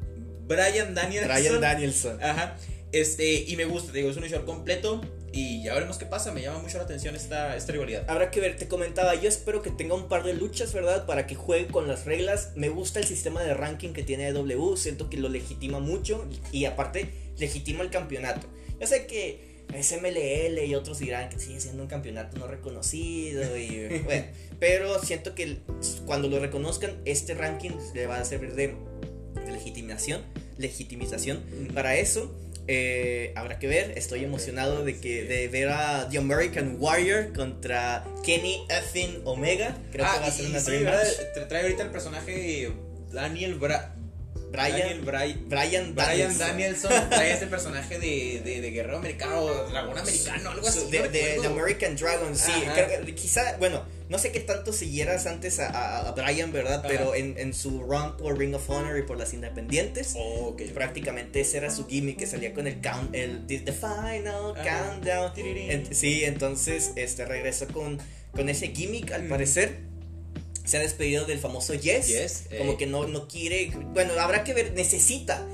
[0.46, 1.32] Brian Danielson.
[1.32, 2.22] Brian Danielson.
[2.22, 2.56] Ajá.
[2.92, 5.00] Este, y me gusta, te digo, es un luchador completo.
[5.34, 6.30] Y ya veremos qué pasa.
[6.32, 8.04] Me llama mucho la atención esta, esta rivalidad.
[8.08, 11.06] Habrá que ver, te comentaba, yo espero que tenga un par de luchas, ¿verdad?
[11.06, 12.52] Para que juegue con las reglas.
[12.54, 16.66] Me gusta el sistema de ranking que tiene W, siento que lo legitima mucho y
[16.66, 18.46] aparte legitima el campeonato.
[18.78, 23.56] Yo sé que es MLL y otros dirán que sigue siendo un campeonato no reconocido
[23.56, 24.26] y bueno,
[24.58, 25.58] pero siento que
[26.04, 28.74] cuando lo reconozcan, este ranking le va a servir de,
[29.46, 30.22] de legitimación,
[30.58, 32.36] legitimización para eso.
[32.68, 38.04] Eh, habrá que ver, estoy emocionado de que de ver a The American Warrior contra
[38.24, 39.76] Kenny Effin Omega.
[39.90, 40.70] Creo que va a ser Ah, una sí,
[41.48, 42.70] Trae ahorita el personaje
[43.10, 43.94] Daniel Bra
[44.52, 46.38] Brian, Bray- Brian, Brian Danielson.
[46.38, 50.90] Danielson trae este personaje de, de, de guerrero americano, dragón americano, algo así.
[50.90, 51.52] De, no de- de recuerdo.
[51.60, 52.52] American Dragon, sí.
[52.74, 56.80] Creo que quizá, bueno, no sé qué tanto siguieras antes a, a- a Brian, ¿verdad?
[56.80, 56.88] Ajá.
[56.88, 60.62] Pero en, en su run por Ring of Honor y por las independientes, Oh, ok.
[60.74, 64.90] prácticamente ese era su gimmick que salía con el count, el the, final Ajá.
[64.90, 65.32] countdown.
[65.92, 67.98] Sí, entonces este regresó con,
[68.32, 69.28] con ese gimmick al Mm.
[69.28, 69.91] parecer.
[70.72, 72.06] Se ha despedido del famoso Yes.
[72.08, 72.76] Yes, como eh.
[72.78, 73.72] que no, no quiere.
[73.92, 75.46] Bueno, habrá que ver, necesita.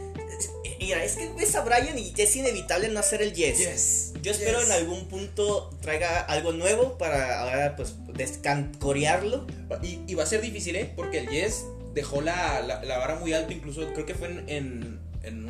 [0.79, 3.59] Mira, es que ves a Brian y es inevitable no hacer el Yes.
[3.59, 4.13] Yes.
[4.23, 4.69] Yo espero Yes.
[4.69, 9.45] en algún punto traiga algo nuevo para ahora pues descancorearlo.
[9.83, 10.93] Y, y va a ser difícil, ¿eh?
[10.95, 11.65] Porque el Yes
[11.95, 15.01] dejó la, la, la vara muy alta, incluso creo que fue en, en, en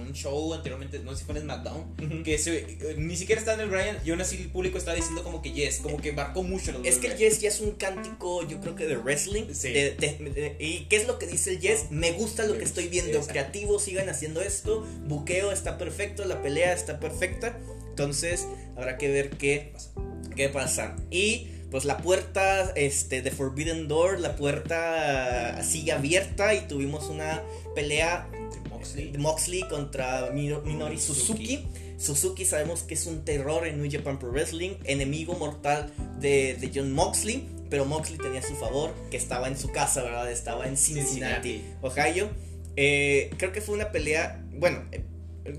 [0.09, 3.54] un show anteriormente, no sé si fue en SmackDown, que se- eh, ni siquiera está
[3.54, 6.12] en el Brian y aún así el público está diciendo como que Yes, como que
[6.12, 8.96] marcó mucho los Es que el Yes ya es un cántico, yo creo que de
[8.96, 9.44] wrestling.
[9.52, 9.72] Sí.
[9.72, 11.90] De- de- de- ¿Y qué es lo que dice el Yes?
[11.90, 13.12] Me gusta lo que estoy viendo.
[13.12, 13.32] exacto.
[13.32, 14.86] Creativo, sigan haciendo esto.
[15.06, 17.59] Buqueo está perfecto, la pelea está perfecta.
[17.90, 18.46] Entonces,
[18.76, 19.72] habrá que ver qué,
[20.36, 20.96] qué pasa.
[21.11, 27.42] Y pues la puerta este, de Forbidden Door, la puerta sigue abierta y tuvimos una
[27.74, 28.28] pelea
[28.70, 29.10] Moxley.
[29.10, 31.66] de Moxley contra Mino- Minori Suzuki.
[31.98, 36.70] Suzuki sabemos que es un terror en New Japan Pro Wrestling, enemigo mortal de, de
[36.72, 40.30] John Moxley, pero Moxley tenía su favor, que estaba en su casa, ¿verdad?
[40.30, 41.64] Estaba en Cincinnati, Cincinnati.
[41.82, 42.30] Ohio.
[42.76, 44.84] Eh, creo que fue una pelea, bueno,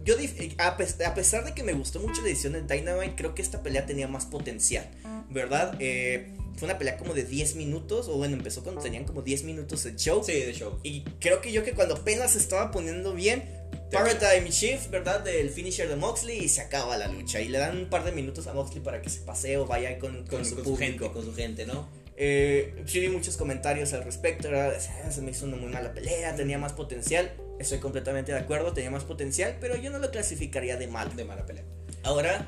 [0.06, 0.16] yo
[0.60, 3.86] a pesar de que me gustó mucho la edición de Dynamite, creo que esta pelea
[3.86, 4.90] tenía más potencial,
[5.30, 5.76] ¿verdad?
[5.80, 9.44] Eh, fue una pelea como de 10 minutos, o bueno, empezó cuando tenían como 10
[9.44, 10.24] minutos el show.
[10.24, 10.80] Sí, de show.
[10.84, 13.58] Y creo que yo que cuando apenas se estaba poniendo bien.
[13.92, 15.22] Paradigm Shift, ¿verdad?
[15.22, 17.42] Del finisher de Moxley y se acaba la lucha.
[17.42, 19.98] Y le dan un par de minutos a Moxley para que se pasee o vaya
[19.98, 20.78] con, con Con, su con su público.
[21.06, 21.88] gente, con su gente, ¿no?
[22.16, 24.74] Eh, sí vi muchos comentarios al respecto, ¿verdad?
[25.06, 27.32] "Ah, Se me hizo una muy mala pelea, tenía más potencial.
[27.60, 31.16] Estoy completamente de acuerdo, tenía más potencial, pero yo no lo clasificaría de mal.
[31.16, 31.64] De mala pelea.
[32.04, 32.48] Ahora,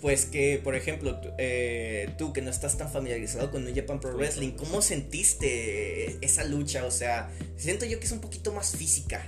[0.00, 4.00] pues que, por ejemplo, tú, eh, tú que no estás tan familiarizado con New Japan
[4.00, 6.84] Pro Wrestling, ¿cómo sentiste esa lucha?
[6.86, 9.26] O sea, siento yo que es un poquito más física.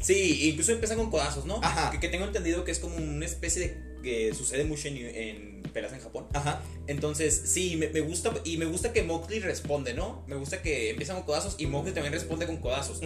[0.00, 1.60] Sí, incluso empiezan con codazos, ¿no?
[1.62, 1.90] Ajá.
[1.90, 3.93] Que, que tengo entendido que es como una especie de.
[4.04, 6.26] Que sucede mucho en, en peleas en Japón.
[6.32, 6.62] Ajá.
[6.86, 8.32] Entonces, sí, me, me gusta.
[8.44, 10.22] Y me gusta que Moxley responde, ¿no?
[10.28, 13.00] Me gusta que empiezan con codazos y Moxley también responde con codazos.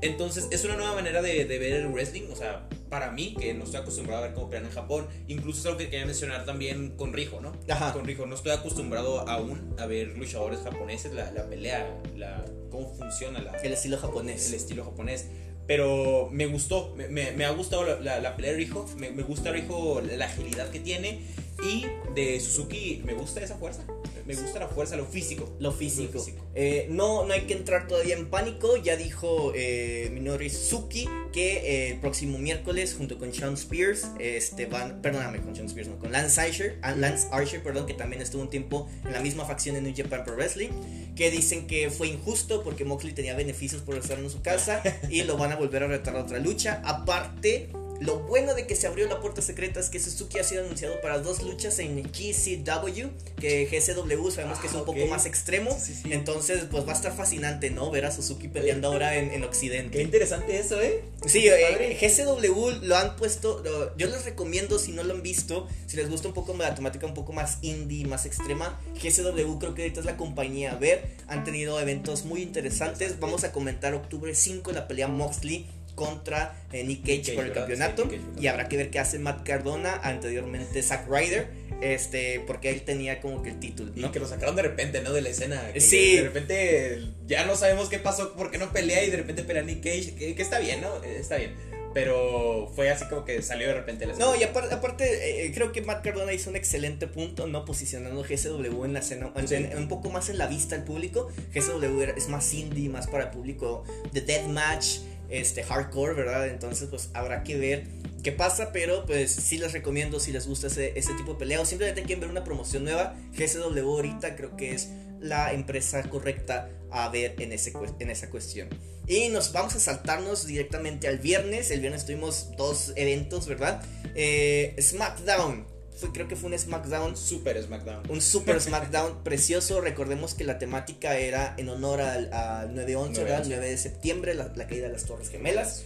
[0.00, 2.28] Entonces, es una nueva manera de, de ver el wrestling.
[2.30, 5.08] O sea, para mí, que no estoy acostumbrado a ver cómo pelean en Japón.
[5.26, 7.52] Incluso es algo que quería mencionar también con Rijo, ¿no?
[7.68, 7.92] Ajá.
[7.92, 12.94] Con Rijo, no estoy acostumbrado aún a ver luchadores japoneses, la, la pelea, la, cómo
[12.94, 14.48] funciona la, El estilo japonés.
[14.48, 15.26] el estilo japonés.
[15.66, 19.50] Pero me gustó, me, me- me ha gustado la, la- la Rijo, me, me gusta
[19.50, 21.20] Rijo la agilidad que tiene
[21.64, 23.84] Y de Suzuki, me gusta esa fuerza.
[24.26, 25.54] Me gusta la fuerza, lo físico.
[25.58, 26.24] Lo físico.
[26.54, 28.76] Eh, no, no hay que entrar todavía en pánico.
[28.76, 34.66] Ya dijo eh, Minori Suzuki que eh, el próximo miércoles, junto con Sean Spears, este
[34.66, 38.22] van, perdóname, con Sean Spears, no, con Lance Archer, ah, Lance Archer, perdón, que también
[38.22, 40.70] estuvo un tiempo en la misma facción en New Japan Pro Wrestling,
[41.16, 45.22] que dicen que fue injusto porque Moxley tenía beneficios por estar en su casa y
[45.22, 46.80] lo van a volver a retar a otra lucha.
[46.84, 47.68] Aparte,
[48.04, 51.00] lo bueno de que se abrió la puerta secreta es que Suzuki ha sido anunciado
[51.00, 53.08] para dos luchas en GCW,
[53.40, 55.76] que GCW sabemos que es un Ah, poco más extremo.
[55.80, 56.12] Sí, sí.
[56.12, 57.90] Entonces, pues va a estar fascinante, ¿no?
[57.90, 60.02] Ver a Suzuki peleando ahora en, en Qué Occidente.
[60.02, 61.02] interesante eso, ¿eh?
[61.26, 63.62] Sí, eh, GCW lo han puesto.
[63.64, 66.74] lo- yo les recomiendo, si no lo han visto, si les gusta un poco la
[66.74, 70.76] temática un poco más indie, más extrema, GCW creo que ahorita es la compañía a
[70.76, 71.08] ver.
[71.28, 73.18] Han tenido eventos muy interesantes.
[73.20, 77.54] Vamos a comentar octubre 5 la pelea Moxley contra eh, Nick Cage por el ¿verdad?
[77.66, 78.08] campeonato.
[78.40, 81.48] Y habrá que ver qué hace Matt Cardona, anteriormente Zack Ryder,
[81.80, 84.10] este, porque él tenía como que el título, Y ¿no?
[84.12, 85.12] que lo sacaron de repente, ¿no?
[85.12, 85.72] De la escena.
[85.72, 86.16] que Sí.
[86.16, 89.62] De repente ya no sabemos qué pasó, por qué no pelea y de repente pelea
[89.62, 90.14] Nick Cage.
[90.16, 91.02] Que, que está bien, ¿no?
[91.04, 91.54] Eh, Está bien.
[91.94, 94.26] Pero fue así como que salió de repente la escena.
[94.26, 97.64] No, y aparte, aparte eh, creo que Matt Cardona hizo un excelente punto, ¿no?
[97.64, 99.54] Posicionando GSW en la escena, en- Sí.
[99.54, 101.30] en- un poco más en la vista al público.
[101.54, 106.48] GSW es más indie, más para el público de deathmatch, este, hardcore, ¿verdad?
[106.48, 107.84] Entonces, pues habrá que ver
[108.22, 111.66] qué pasa, pero pues sí les recomiendo si les gusta ese, tipo de pelea o
[111.66, 113.14] simplemente quieren ver una promoción nueva.
[113.36, 118.68] GSW ahorita creo que es la empresa correcta a ver en, ese, en esa cuestión.
[119.06, 121.70] Y nos vamos a saltarnos directamente al viernes.
[121.70, 123.82] El viernes tuvimos dos eventos, ¿verdad?
[124.14, 125.73] Eh, SmackDown.
[125.94, 127.16] Fue, creo que fue un SmackDown.
[127.16, 128.10] Super SmackDown.
[128.10, 129.80] Un super SmackDown precioso.
[129.80, 133.44] Recordemos que la temática era en honor al, al 9-11, ¿verdad?
[133.44, 133.46] 9/11.
[133.48, 135.84] 9 de septiembre, la, la caída de las Torres Gemelas.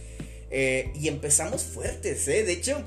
[0.51, 2.43] Eh, y empezamos fuertes, ¿eh?
[2.43, 2.83] De hecho,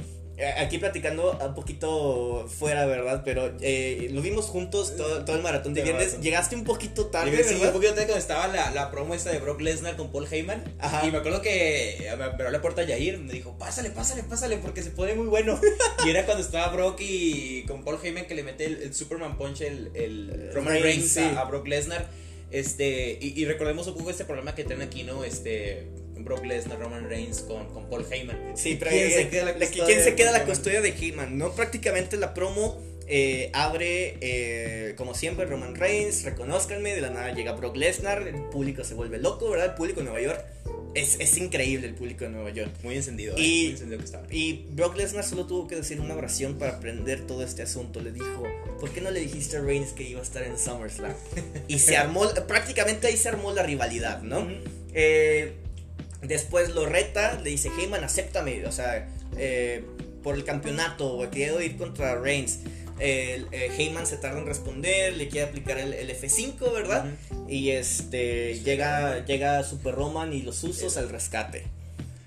[0.59, 3.23] aquí platicando un poquito fuera, ¿verdad?
[3.25, 6.05] Pero eh, lo vimos juntos todo, todo el maratón de viernes.
[6.07, 6.23] maratón.
[6.23, 9.31] Llegaste un poquito tarde, Llegué, sí, un poquito tarde cuando estaba la, la promo esta
[9.31, 10.77] de Brock Lesnar con Paul Heyman.
[10.79, 11.07] Ajá.
[11.07, 13.19] Y me acuerdo que me abrió la puerta Yair.
[13.19, 15.61] Me dijo, pásale, pásale, pásale, porque se pone muy bueno.
[16.05, 19.37] y era cuando estaba Brock y con Paul Heyman que le mete el, el Superman
[19.39, 21.21] Punch, el, el Roman Reigns, Reigns sí.
[21.21, 22.07] a, a Brock Lesnar.
[22.51, 25.25] Este, y, y recordemos un poco este problema que tienen aquí, ¿no?
[25.25, 25.89] Este,
[26.19, 28.37] Brock Lesnar, Roman Reigns con, con Paul Heyman.
[28.55, 30.49] Sí, pero ¿Quién eh, se queda la custodia ¿quién se de queda la Heyman?
[30.55, 31.39] custodia de Heyman?
[31.39, 31.53] ¿no?
[31.53, 37.53] Prácticamente la promo eh, abre, eh, como siempre, Roman Reigns, reconózcanme, de la nada llega
[37.53, 39.67] Brock Lesnar, el público se vuelve loco, ¿verdad?
[39.71, 40.45] El público de Nueva York
[40.95, 42.71] es, es increíble, el público de Nueva York.
[42.83, 43.41] Muy encendido, ¿eh?
[43.41, 44.27] Y- Muy encendido que estaba.
[44.31, 48.01] Y Brock Lesnar solo tuvo que decir una oración para aprender todo este asunto.
[48.01, 48.45] Le dijo,
[48.79, 51.13] ¿por qué no le dijiste a Reigns que iba a estar en SummerSlam?
[51.69, 54.47] Y se armó, prácticamente ahí se armó la rivalidad, ¿no?
[54.95, 55.53] Eh,
[56.23, 59.85] después lo reta, le dice, Heyman, acéptame, o sea, eh,
[60.23, 62.61] por el campeonato, quiero ir contra Reigns.
[62.99, 67.07] El, eh, Heyman se tarda en responder, le quiere aplicar el, el F5, ¿verdad?
[67.49, 71.65] Y este llega, llega Super Roman y los usos al rescate.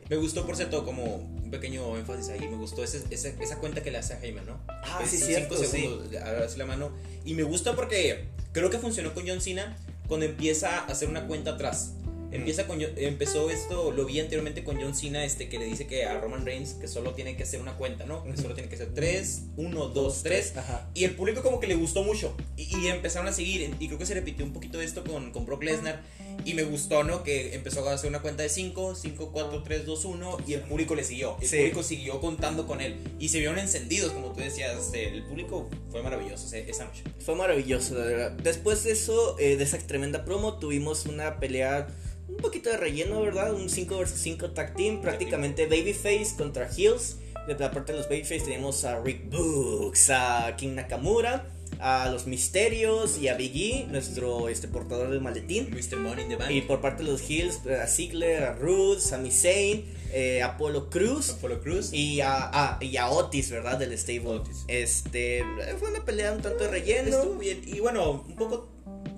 [0.09, 2.41] Me gustó, por cierto, como un pequeño énfasis ahí.
[2.49, 4.59] Me gustó ese- esa, esa cuenta que le hace a Heyman, ¿no?
[4.67, 5.81] Ah, sí, cierto, cinco sí.
[5.81, 6.91] segundos, darse la mano.
[7.23, 9.77] Y me gusta porque creo que funcionó con John Cena
[10.07, 11.93] cuando empieza a hacer una cuenta atrás.
[12.31, 16.05] Empieza con, empezó esto, lo vi anteriormente con John Cena, este, que le dice que
[16.05, 18.23] a Roman Reigns que solo tiene que hacer una cuenta, ¿no?
[18.23, 20.57] Que solo tiene que hacer 3, 1, 2, 3.
[20.57, 20.89] Ajá.
[20.93, 22.35] Y el público como que le gustó mucho.
[22.57, 23.73] Y, y empezaron a seguir.
[23.79, 26.03] Y creo que se repitió un poquito esto con, con Brock Lesnar.
[26.43, 27.23] Y me gustó, ¿no?
[27.23, 30.37] Que empezó a hacer una cuenta de 5, 5, 4, 3, 2, 1.
[30.47, 31.37] Y el público le siguió.
[31.41, 31.57] El Sí.
[31.57, 32.97] público siguió contando con él.
[33.19, 34.91] Y se vieron encendidos, como tú decías.
[34.93, 37.03] eh, El público fue maravilloso esa noche.
[37.19, 38.31] Fue maravilloso, la verdad.
[38.31, 41.87] Después de eso, eh, de esa tremenda promo, tuvimos una pelea
[42.27, 43.53] un poquito de relleno, ¿verdad?
[43.53, 47.17] Un 5 vs 5 tag team, prácticamente Babyface contra Heels.
[47.47, 51.47] De la parte de los Babyface tenemos a Rick Books, a King Nakamura,
[51.79, 55.69] a los Misterios y a Big E, nuestro este, portador del maletín.
[55.71, 55.97] Mr.
[55.97, 56.51] Money in the Bank.
[56.51, 60.89] Y por parte de los Heels, eh, a Ziggler, a Rude, Sami Zayn, eh, Apollo
[60.89, 61.31] Cruz.
[61.31, 61.91] Apollo Cruz.
[61.91, 63.77] Y a, a- y a Otis, ¿verdad?
[63.77, 64.27] Del stable.
[64.29, 64.63] Otis.
[64.67, 65.43] Este,
[65.79, 67.09] fue una pelea un tanto de relleno.
[67.09, 67.61] Estuvo bien.
[67.65, 68.69] Y bueno, un poco.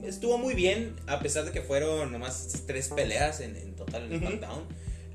[0.03, 0.95] Estuvo muy bien.
[1.07, 4.27] A pesar de que fueron nomás tres peleas en, en total en Ujú.
[4.27, 4.63] SmackDown.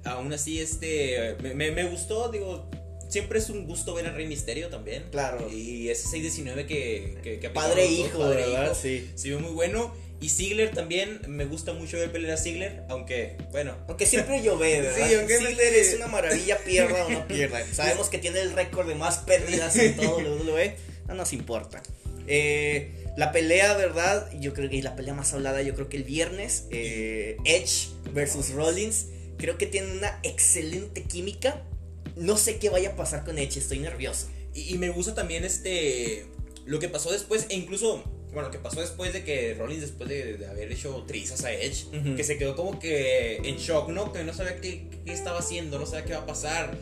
[0.04, 1.36] Aún así, este.
[1.42, 2.68] Me, me- me gustó, digo.
[3.12, 5.04] Siempre es un gusto ver a Rey Misterio también.
[5.10, 5.50] Claro.
[5.52, 8.64] Y ese 6-19 que, que, que Padre e hijo, padre ¿verdad?
[8.64, 9.10] hijo, Sí.
[9.14, 9.94] Se vio muy bueno.
[10.18, 11.20] Y Ziggler también.
[11.28, 12.84] Me gusta mucho ver pelear a Ziggler.
[12.88, 13.76] Aunque, bueno.
[13.86, 15.06] Aunque siempre llove, ¿verdad?
[15.08, 17.60] Sí, aunque Ziggler es una maravilla, pierda o no pierda.
[17.74, 20.74] Sabemos que tiene el récord de más pérdidas en todo WWE.
[21.06, 21.82] No nos importa.
[22.26, 24.30] Eh, la pelea, ¿verdad?
[24.40, 26.64] Yo creo que la pelea más hablada, yo creo que el viernes.
[26.70, 29.08] eh, Edge versus Rollins.
[29.36, 31.62] Creo que tienen una excelente química.
[32.16, 34.28] No sé qué vaya a pasar con Edge, estoy nervioso.
[34.54, 36.26] Y, y me gusta también este.
[36.64, 38.04] Lo que pasó después, e incluso.
[38.32, 41.52] Bueno, lo que pasó después de que Rollins, después de, de haber hecho trizas a
[41.52, 41.84] Edge,
[42.16, 44.10] que se quedó como que en shock, ¿no?
[44.10, 46.78] Que no sabía qué, qué estaba haciendo, no sabía qué va a pasar.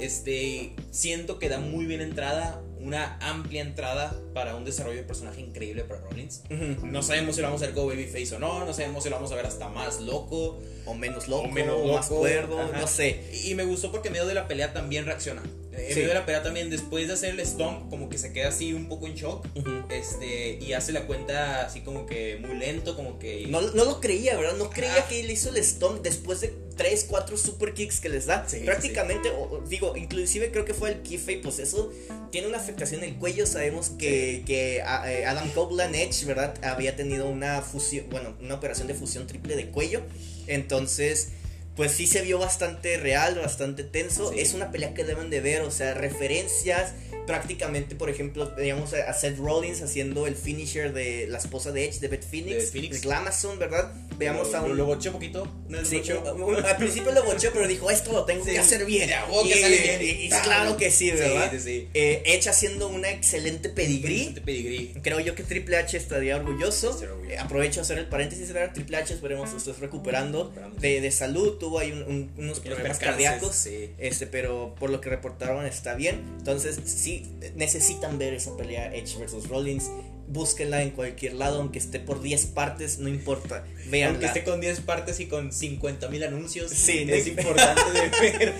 [0.00, 0.74] Este.
[0.90, 5.84] Siento que da muy bien entrada, una amplia entrada para un desarrollo de personaje increíble
[5.84, 6.42] para Rollins.
[6.82, 9.16] No sabemos si lo vamos a ver Go Babyface o no, no sabemos si lo
[9.16, 10.58] vamos a ver hasta más loco.
[10.86, 13.24] O menos loco, O menos más cuerdo, no sé.
[13.32, 15.42] Y, y me gustó porque en medio de la pelea también reacciona.
[15.76, 16.00] En Sí.
[16.00, 18.88] de la pelea también, después de hacer el stomp, como que se queda así un
[18.88, 19.46] poco en shock.
[19.54, 19.70] Ujú.
[19.90, 23.46] Este, y hace la cuenta así como que muy lento, como que.
[23.48, 24.56] No, no lo creía, ¿verdad?
[24.56, 25.08] No creía Ah.
[25.08, 28.44] que él hizo el stomp después de 3, 4 super kicks que les da.
[28.48, 31.92] Sí, Prácticamente, o- o digo, inclusive creo que fue el keyface, pues eso
[32.32, 33.46] tiene una afectación en el cuello.
[33.46, 36.54] Sabemos que, que a- eh, Adam Copeland Edge, ¿verdad?
[36.64, 40.00] Había tenido una fusión, bueno, una operación de fusión triple de cuello.
[40.48, 41.28] Entonces,
[41.76, 44.32] pues sí se vio bastante real, bastante tenso.
[44.32, 44.40] Sí.
[44.40, 46.94] Es una pelea que deben de ver, o sea, referencias.
[47.26, 52.00] Prácticamente, por ejemplo, veíamos a Seth Rollins haciendo el finisher de la esposa de Edge,
[52.00, 52.56] de Beth Phoenix.
[52.72, 53.00] De Phoenix.
[53.02, 53.92] Glamazon, ¿verdad?
[54.18, 54.76] Veamos lo, a un.
[54.76, 55.46] Lo boché poquito.
[55.68, 56.02] No Sí,
[56.36, 58.52] un- al principio lo bocheó, pero dijo, esto lo tengo Sí.
[58.52, 59.08] que hacer bien.
[59.08, 60.02] Que y, sale bien.
[60.02, 61.52] y- y claro que sí, ¿verdad?
[61.58, 61.88] Sí.
[61.94, 64.22] Eh, Edge haciendo una excelente pedigrí.
[64.28, 64.92] Este pedigrí.
[65.02, 67.00] Creo yo que Triple H estaría orgulloso.
[67.28, 68.72] Eh, aprovecho a hacer el paréntesis, ¿verdad?
[68.74, 71.58] Triple H, esperemos que estés recuperando de, de salud.
[71.58, 73.66] Tuvo ahí un- un- unos problemas cardíacos.
[73.66, 76.22] Este, pero por lo que reportaron está bien.
[76.38, 77.13] Entonces, sí,
[77.56, 79.90] necesitan ver esa pelea Edge versus Rollins.
[80.26, 83.64] Búsquenla en cualquier lado, aunque esté por 10 partes, no importa.
[83.90, 84.08] Veanla.
[84.12, 86.70] Aunque esté con 10 partes y con 50 mil anuncios.
[86.70, 88.08] Sí, es no- importante de
[88.38, 88.54] ver.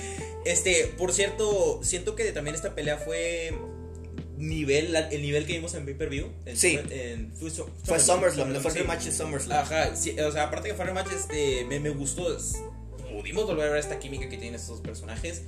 [0.45, 3.55] Este, por cierto, siento que también esta pelea fue
[4.37, 6.29] nivel, el nivel que vimos en pay-per-view.
[6.55, 6.79] Sí.
[6.91, 9.59] en- fue, Su- Fue SummerSlam, le fue el rematch de SummerSlam.
[9.63, 12.37] Ajá, sí, o sea, aparte que fue rematch, este, me, me gustó.
[13.11, 15.43] Pudimos volver a ver esta química que tienen estos personajes.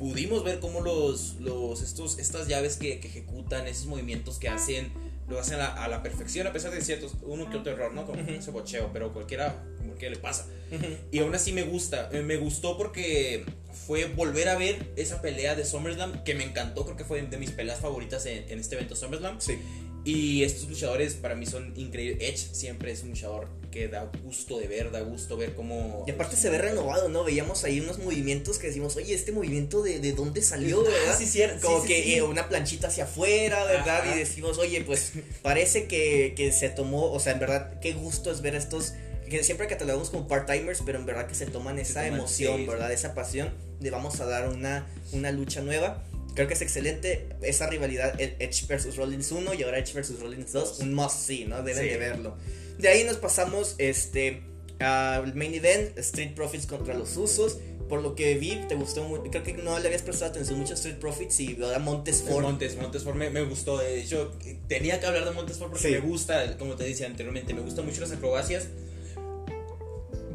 [0.00, 4.90] Pudimos ver cómo los, los estos, estas llaves que, que ejecutan, esos movimientos que hacen,
[5.28, 7.92] lo hacen a la, a la perfección, a pesar de ciertos, uno que otro error,
[7.92, 8.06] ¿no?
[8.06, 8.30] Como Ujú.
[8.32, 10.46] ese bocheo, pero cualquiera, cualquiera le pasa.
[10.72, 10.86] Ujú.
[11.12, 12.08] Y aún así me gusta.
[12.12, 13.44] eh, Me gustó porque
[13.86, 16.84] fue volver a ver esa pelea de SummerSlam que me encantó.
[16.86, 19.38] Creo que fue de mis peleas favoritas en, en este evento SummerSlam.
[19.40, 19.58] Sí.
[20.04, 22.18] Y estos luchadores para mí son increíbles.
[22.22, 26.04] Edge siempre es un luchador que da gusto de ver, da gusto ver cómo.
[26.06, 27.22] Y aparte se ve renovado, ¿no?
[27.22, 31.18] Veíamos ahí unos movimientos que decimos, oye, este movimiento de, de dónde salió, Ah, ¿verdad?
[31.18, 32.14] sí, cierto, Como sí, que sí, sí.
[32.16, 34.00] eh, una planchita hacia afuera, ¿verdad?
[34.02, 34.16] Ajá.
[34.16, 38.32] Y decimos, oye, pues parece que, que se tomó, o sea, en verdad, qué gusto
[38.32, 38.94] es ver estos,
[39.28, 42.66] que siempre catalogamos como part-timers, pero en verdad que se toman esa toman, emoción.
[42.66, 42.90] ¿verdad?
[42.92, 46.02] Esa pasión de vamos a dar una, una lucha nueva.
[46.34, 50.52] Creo que es excelente esa rivalidad Edge versus Rollins 1 y ahora Edge versus Rollins
[50.52, 50.78] 2, Dos.
[50.80, 51.62] un must see, ¿no?
[51.62, 51.88] Deben Sí.
[51.90, 52.36] de verlo.
[52.78, 54.42] De ahí nos pasamos este
[54.78, 57.58] al main event, Street Profits contra los Usos.
[57.88, 59.04] Por lo que vi, te gustó.
[59.32, 62.42] Creo que no le habías prestado atención mucho a Street Profits y ahora Montes Ford.
[62.42, 63.78] Montes, Montesfort me, me gustó.
[63.78, 64.32] De hecho,
[64.68, 65.94] tenía que hablar de Montesfort porque Sí.
[65.94, 68.68] me gusta, como te decía anteriormente, me gustan mucho las acrobacias.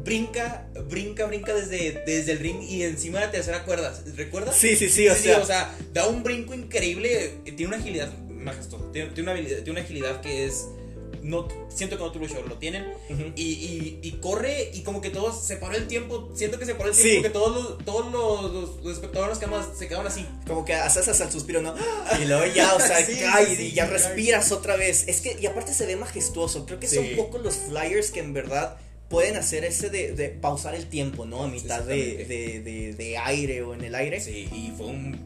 [0.06, 3.92] Brinca, brinca, brinca desde, desde el ring y encima de la tercera cuerda.
[4.14, 4.56] ¿Recuerdas?
[4.56, 7.34] Sí, sí, sí, o sea, da un brinco increíble.
[7.44, 8.84] Tiene una agilidad majestuosa.
[8.92, 10.68] Tiene, tiene una, tiene una agilidad que es.
[11.22, 12.86] No, siento que no otros lo tienen.
[13.34, 16.30] Y, y, y corre y como que todos se paró el tiempo.
[16.36, 17.02] Siento que se paró el Sí.
[17.02, 17.22] tiempo.
[17.24, 20.24] Que todos los, todos los, los- los espectadores nos quedamos- se quedaban así.
[20.46, 21.74] como que haces hasta el suspiro, ¿no?
[22.22, 25.08] Y luego ya, o sea, Sí, cae sí, sí, y ya sí, respiras otra vez.
[25.08, 26.64] Es que, y aparte se ve majestuoso.
[26.64, 27.14] Creo que son Sí.
[27.16, 28.76] pocos los flyers que en verdad
[29.08, 31.44] pueden hacer ese de, de pausar el tiempo, ¿no?
[31.44, 34.20] A mitad de, de, de, aire o en el aire.
[34.20, 35.16] Sí, y fue un,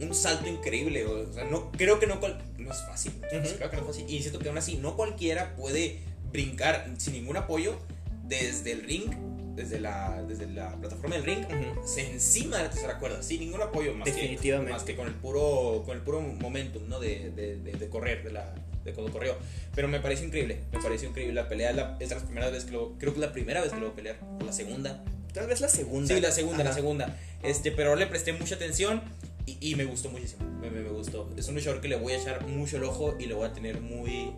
[0.00, 1.04] un salto increíble.
[1.06, 3.12] O sea, no, creo que no, cual- no es fácil.
[3.32, 3.54] Ujú.
[3.56, 4.04] Creo que no es fácil.
[4.08, 5.98] Y siento que aún así, no cualquiera puede
[6.32, 7.76] brincar sin ningún apoyo
[8.24, 9.10] desde el ring,
[9.56, 11.86] desde la, desde la plataforma del ring, Ujú.
[11.86, 14.68] se encima de la tercera cuerda, sin ningún apoyo más Definitivamente.
[14.70, 17.00] que más que con el puro con el puro momentum, ¿no?
[17.00, 18.54] De, de, de, de correr, de la
[18.84, 19.36] de cuando corrió.
[19.74, 22.66] Pero me pareció increíble, me pareció increíble la pelea, la- es de las primeras veces
[22.66, 24.52] que lo creo que es la primera vez que lo voy a pelear, o la
[24.52, 25.02] segunda.
[25.32, 26.12] Tal vez la segunda.
[26.14, 26.78] Sí, la segunda, la Ajá.
[26.78, 27.18] segunda.
[27.42, 29.00] Este, pero le presté mucha atención
[29.46, 30.44] y, y me gustó muchísimo.
[30.60, 31.30] Me, me, me gustó.
[31.36, 33.52] Es un luchador que le voy a echar mucho el ojo y lo voy a
[33.52, 34.32] tener muy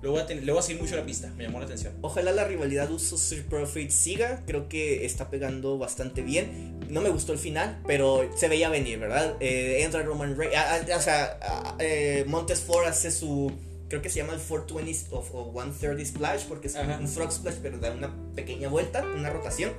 [0.00, 1.92] lo voy a tener, le voy a seguir mucho la pista, me llamó la atención.
[2.02, 4.44] Ojalá la rivalidad Usos Street Profits siga.
[4.46, 6.78] Creo que está pegando bastante bien.
[6.88, 9.34] No me gustó el final, pero se veía venir, ¿verdad?
[9.40, 10.54] Eh, entra Roman Reigns.
[10.96, 13.50] o sea, eh, Montes Ford hace su.
[13.88, 16.98] Creo que se llama el 420 o, o 130 Splash, porque es un- Ajá.
[17.00, 19.72] un frog splash, pero da una pequeña vuelta, una rotación.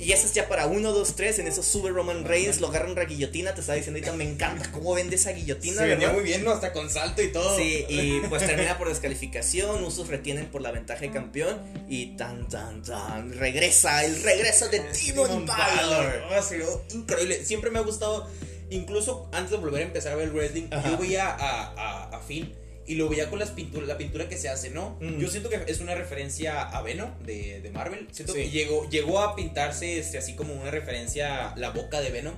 [0.00, 1.40] Y eso es ya para 1, 2, 3.
[1.40, 3.52] En eso sube Roman Reigns, lo agarra una guillotina.
[3.54, 6.52] Te estaba diciendo ahorita, me encanta cómo vende esa guillotina, Se venía muy bien, ¿no?
[6.52, 7.56] Hasta con salto y todo.
[7.56, 12.48] Sí, y pues termina por descalificación, Usos retienen por la ventaja de campeón y tan
[12.48, 16.22] tan tan regresa, el regreso de Demon Balor.
[16.30, 17.44] Ah, se vio increíble.
[17.44, 18.28] Siempre me ha gustado
[18.70, 20.90] incluso antes de volver a empezar a ver el wrestling, Ajá.
[20.90, 22.54] yo veía a, a, a Finn
[22.88, 24.96] y lo veía con las pinturas, la pintura que se hace, ¿no?
[25.00, 25.18] Mm.
[25.18, 28.08] Yo siento que es una referencia a Venom de, de Marvel.
[28.12, 28.40] Siento Sí.
[28.42, 32.34] que llegó, llegó a pintarse este, así como una referencia a la boca de Venom.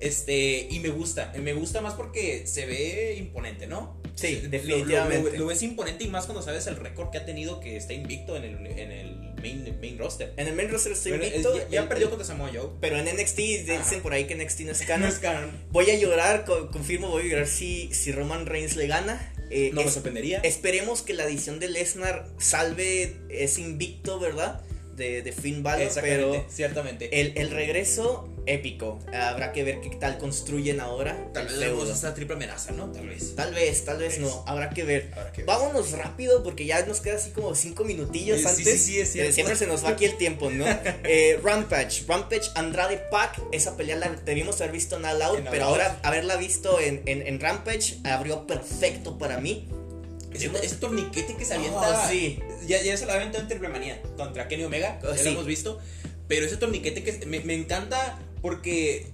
[0.00, 4.00] Este, y me gusta, me gusta más porque se ve imponente, ¿no?
[4.16, 5.32] Sí, lo- definitivamente.
[5.32, 7.92] Lo, lo ves imponente y más cuando sabes el récord que ha tenido que está
[7.94, 10.32] invicto en el, en el main, main roster.
[10.36, 11.56] En el main roster Bueno, invicto.
[11.56, 12.70] ya, ya perdió contra Samoa Joe.
[12.80, 14.02] Pero en NXT dicen Ajá.
[14.02, 15.08] por ahí que NXT no es No canon.
[15.08, 15.50] es canon.
[15.70, 19.32] Voy a llorar, co- confirmo, voy a llorar si, si Roman Reigns le gana.
[19.50, 20.38] Eh, No me es- sorprendería.
[20.42, 24.62] esperemos que la edición de Lesnar salve ese invicto, ¿verdad?
[24.96, 27.20] De, de Finn Balor, pero ciertamente.
[27.20, 28.98] el, el regreso épico.
[29.12, 31.16] Habrá que ver qué tal construyen ahora.
[31.32, 32.90] Tal vez vemos esta triple amenaza, ¿no?
[32.92, 33.34] Tal vez.
[33.34, 34.44] Tal vez, tal vez no.
[34.46, 35.10] Habrá que ver.
[35.16, 35.46] Habrá que ver.
[35.46, 38.64] Vámonos rápido porque ya nos queda así como cinco minutillos Sí, sí, antes.
[38.64, 39.30] sí, sí, es cierto.
[39.30, 40.64] Eh, Siempre se nos va aquí el tiempo, ¿no?
[41.04, 45.46] Eh, Rampage, Rampage, Andrade Pac, esa pelea la debimos haber visto en All Out, En
[45.46, 45.72] All pero Out.
[45.72, 49.68] ahora haberla visto en, en, en Rampage abrió perfecto para mí.
[50.32, 51.78] Ese, ese torniquete que se avienta.
[52.04, 52.40] Oh, sí.
[52.66, 54.98] Ya, ya se lo aventó en Triple Manía contra Kenny Omega.
[55.02, 55.24] Oh, ya sí.
[55.24, 55.80] lo hemos visto.
[56.28, 59.06] Pero ese torniquete que me, me encanta porque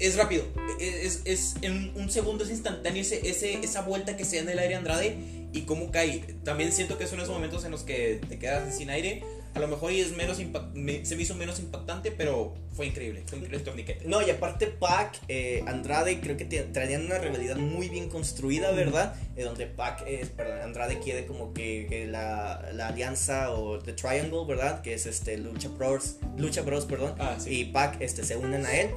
[0.00, 0.44] es rápido.
[0.80, 4.48] Es, es en un segundo, es instantáneo ese, ese, esa vuelta que se da en
[4.50, 5.16] el aire Andrade
[5.52, 6.18] y cómo cae.
[6.44, 9.22] También siento que son esos momentos en los que te quedas sin aire.
[9.54, 12.86] A lo mejor y es menos impact- me- se me hizo menos impactante, pero fue
[12.86, 13.22] increíble.
[13.26, 14.06] Fue increíble el torniquete.
[14.06, 18.70] No, y aparte Pac, eh, Andrade, creo que te- traían una rivalidad muy bien construida,
[18.72, 19.14] ¿verdad?
[19.36, 23.92] Eh, donde Pac, eh, perdón, Andrade quiere como que, que la, la alianza o The
[23.92, 24.80] Triangle, ¿verdad?
[24.80, 27.14] Que es este Lucha Bros, Lucha Bros, perdón.
[27.18, 27.60] Ah, sí.
[27.60, 28.88] Y Pac este, se unen a él.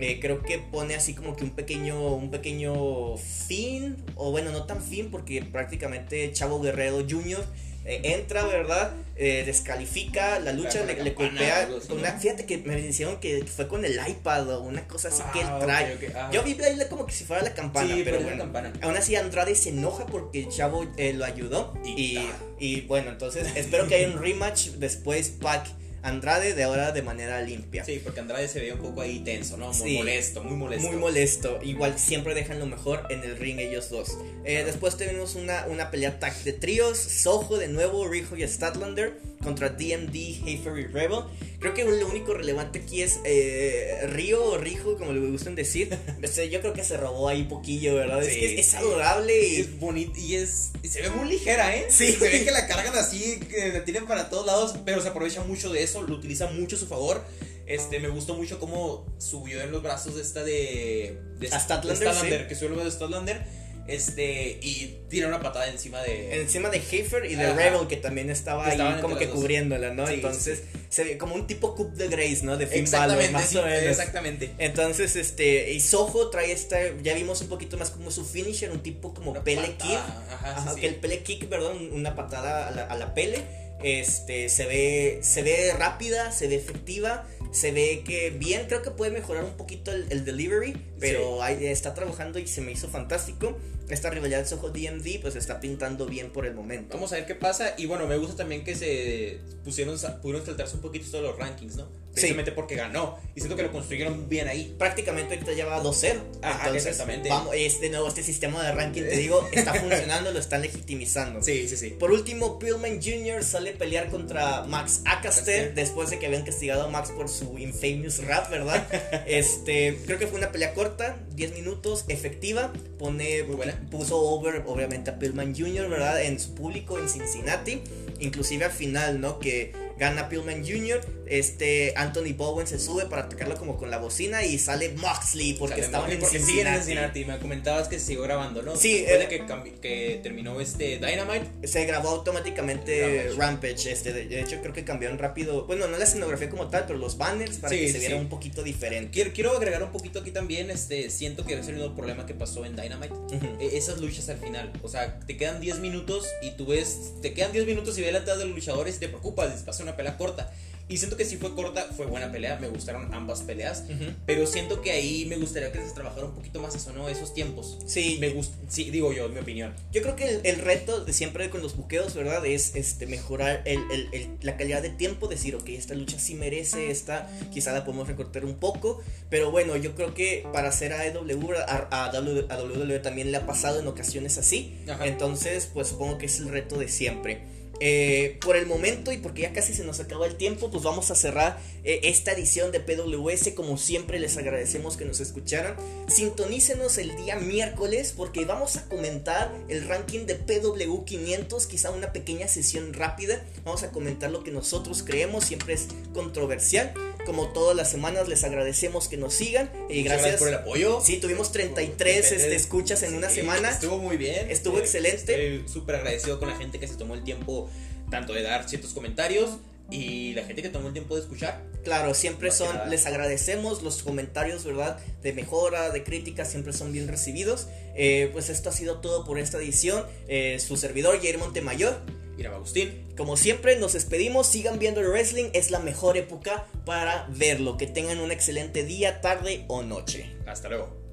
[0.00, 4.64] Eh, creo que pone así como que un pequeño, un pequeño fin, o bueno, no
[4.64, 7.44] tan fin, porque prácticamente Chavo Guerrero Jr.
[7.84, 8.92] eh, entra, ¿verdad?
[9.16, 11.60] Eh, descalifica la lucha, la le, le campana, golpea.
[11.60, 12.02] algo así, con ¿no?
[12.02, 15.40] una- fíjate que me hicieron que fue con el iPad o una cosa así que
[15.40, 16.12] él Ah, trae.
[16.16, 16.30] ah.
[16.32, 18.38] Yo vi baile como que si fuera la campana, Sí, pero la bueno.
[18.44, 18.72] campana.
[18.82, 21.74] Aún así Andrade se enoja porque el chavo eh, lo ayudó.
[21.84, 25.66] Y- Y, y bueno, entonces espero que haya un rematch después Pac
[26.04, 27.84] Andrade de ahora de manera limpia.
[27.84, 29.72] Sí, porque Andrade se veía un poco ahí tenso, ¿no?
[29.72, 29.96] Muy Sí.
[29.96, 30.86] molesto, muy molesto.
[30.88, 31.58] Muy molesto.
[31.62, 34.16] Igual siempre dejan lo mejor en el ring ellos dos.
[34.44, 36.98] Eh, después tenemos una, una pelea tag de tríos.
[36.98, 40.14] Soho de nuevo, Rijo y Statlander contra DMD,
[40.46, 41.20] Heifer y Rebel.
[41.60, 45.96] Creo que lo único relevante aquí es eh, Río o Rijo, como le gustan decir.
[46.22, 48.22] Este, Yo creo que se robó ahí poquillo, ¿verdad?
[48.22, 49.60] es Sí, que es, adorable y...
[49.60, 50.70] Es bonito y es.
[50.82, 51.86] y se ve muy ligera, ¿eh?
[51.90, 52.12] Sí.
[52.12, 55.44] Se ve que la cargan así, que la tienen para todos lados, pero se aprovecha
[55.44, 57.22] mucho de eso, lo utiliza mucho a su favor.
[57.66, 61.18] Este, me gustó mucho cómo subió en los brazos de esta de.
[61.38, 62.48] de de Statlander, sí.
[62.48, 63.63] que de Statlander.
[63.86, 66.40] Este, y tira una patada encima de.
[66.40, 67.54] Encima de Heifer y de Ajá.
[67.56, 70.06] Rebel, que también estaba Estaban ahí como que cubriéndola, ¿no?
[70.06, 72.56] Sí, Entonces, se ve como un tipo Cup de Grace, ¿no?
[72.56, 73.82] De Finn Balor, Exactamente, más sí, o menos.
[73.90, 74.50] exactamente.
[74.58, 78.82] Entonces, este, y Soho trae esta, ya vimos un poquito más como su finisher, un
[78.82, 80.32] tipo como Una Pele patada, Kick.
[80.32, 83.42] ajá, Ajá, que el Pele Kick, perdón, una patada a la, a la Pele.
[83.82, 88.90] Este, se ve, se ve rápida, se ve efectiva, se ve que bien, creo que
[88.90, 92.88] puede mejorar un poquito el, el delivery, pero ahí está trabajando y se me hizo
[92.88, 93.56] fantástico.
[93.88, 96.96] Esta rivalidad de Soho DMD, pues está pintando bien por el momento.
[96.96, 97.74] Vamos a ver qué pasa.
[97.78, 101.76] Y bueno, me gusta también que se pusieron, pudieron saltarse un poquito todos los rankings,
[101.76, 101.86] ¿no?
[102.14, 103.18] Precisamente porque ganó.
[103.34, 104.74] Y siento que lo construyeron bien ahí.
[104.78, 106.20] prácticamente ahorita ya va 2-0.
[106.42, 107.28] Ajá, Entonces, exactamente.
[107.28, 111.42] Vamos, este nuevo, este sistema de ranking, te digo, está funcionando, lo están legitimizando.
[111.42, 111.90] Sí, sí, sí.
[111.90, 113.42] Por último, Pillman Jr.
[113.42, 115.74] sale a pelear contra Max Acaster Acaster.
[115.74, 118.86] después de que habían castigado a Max por su infamous rap, ¿verdad?
[119.26, 122.72] este, creo que fue una pelea corta, 10 minutos, efectiva.
[122.98, 123.80] Pone, Muy buena.
[123.90, 126.22] puso over, obviamente, a Pillman Jr., ¿verdad?
[126.22, 127.82] En su público en Cincinnati.
[128.20, 129.38] Inclusive al final, ¿no?
[129.40, 131.00] Que gana Pillman Jr.
[131.26, 135.74] Este, Anthony Bowen se sube para atacarlo como con la bocina y sale Moxley porque
[135.76, 136.52] Sale estaban Moxley en porque Cincinnati.
[136.82, 137.24] siguen en Cincinnati.
[137.24, 138.76] Me comentabas que se siguió grabando, ¿no?
[138.76, 141.66] Sí, Después eh, de que, terminó este Dynamite.
[141.68, 143.36] Se grabó automáticamente Rampage.
[143.38, 143.92] Rampage.
[143.92, 146.98] este, de, de hecho creo que cambiaron rápido, bueno, no la escenografía como tal, pero
[146.98, 148.20] los banners para Sí, que se viera sí.
[148.20, 149.10] un poquito diferente.
[149.12, 150.70] Quiero, quiero agregar un poquito aquí también.
[150.70, 153.14] Este, siento que es el mismo problema que pasó en Dynamite.
[153.60, 154.72] E- Esas luchas al final.
[154.82, 157.12] O sea, te quedan 10 minutos y tú ves.
[157.22, 159.62] Te quedan 10 minutos y ves la entrada de los luchadores y te preocupas.
[159.62, 160.52] Pasa una pelea corta.
[160.86, 162.58] Y siento que si fue corta, fue buena pelea.
[162.60, 163.84] Me gustaron ambas peleas.
[163.88, 164.04] Ujú.
[164.26, 167.08] Pero siento que ahí me gustaría que se trabajara un poquito más eso, ¿no?
[167.08, 167.78] Esos tiempos.
[167.86, 168.54] Sí, Me gusta.
[168.68, 169.72] Sí, digo yo, en mi opinión.
[169.92, 172.44] yo creo que el, el reto de siempre con los buqueos, ¿verdad?
[172.44, 173.78] Es este mejorar el,
[174.12, 178.06] el- la calidad de tiempo, decir, ok, esta lucha sí merece, esta quizá la podemos
[178.06, 182.44] recortar un poco, pero bueno, yo creo que para hacer a AEW, a, a, W-
[182.50, 185.06] a WWE también le ha pasado en ocasiones así, Ajá.
[185.06, 187.53] entonces pues supongo que es el reto de siempre.
[187.80, 191.10] Eh, por el momento y porque ya casi se nos acaba el tiempo, pues vamos
[191.10, 193.52] a cerrar eh, esta edición de PWS.
[193.54, 195.76] Como siempre, les agradecemos que nos escucharan.
[196.06, 202.48] Sintonícenos el día miércoles porque vamos a comentar el ranking de PW500, quizá una pequeña
[202.48, 203.44] sesión rápida.
[203.64, 206.94] Vamos a comentar lo que nosotros creemos, siempre es controversial.
[207.26, 209.70] Como todas las semanas, les agradecemos que nos sigan.
[209.88, 210.36] Y gracias.
[210.36, 211.00] por el apoyo.
[211.02, 213.70] Sí, tuvimos 33 este, escuchas en una semana.
[213.70, 214.50] Estuvo muy bien.
[214.50, 215.54] Estuvo excelente.
[215.56, 217.70] Estoy súper agradecido con la gente que se tomó el tiempo
[218.10, 219.58] tanto de dar ciertos comentarios
[219.90, 221.62] y la gente que tomó el tiempo de escuchar.
[221.84, 224.98] Claro, siempre son, les agradecemos los comentarios, ¿verdad?
[225.22, 227.68] De mejora, de crítica, siempre son bien recibidos.
[227.94, 230.04] Eh, pues esto ha sido todo por esta edición.
[230.26, 232.00] Eh, su servidor, Jair Montemayor.
[232.38, 233.04] Irán Agustín.
[233.16, 234.46] Como siempre, nos despedimos.
[234.46, 235.50] Sigan viendo el wrestling.
[235.52, 237.76] Es la mejor época para verlo.
[237.76, 240.34] Que tengan un excelente día, tarde o noche.
[240.46, 241.03] Hasta luego.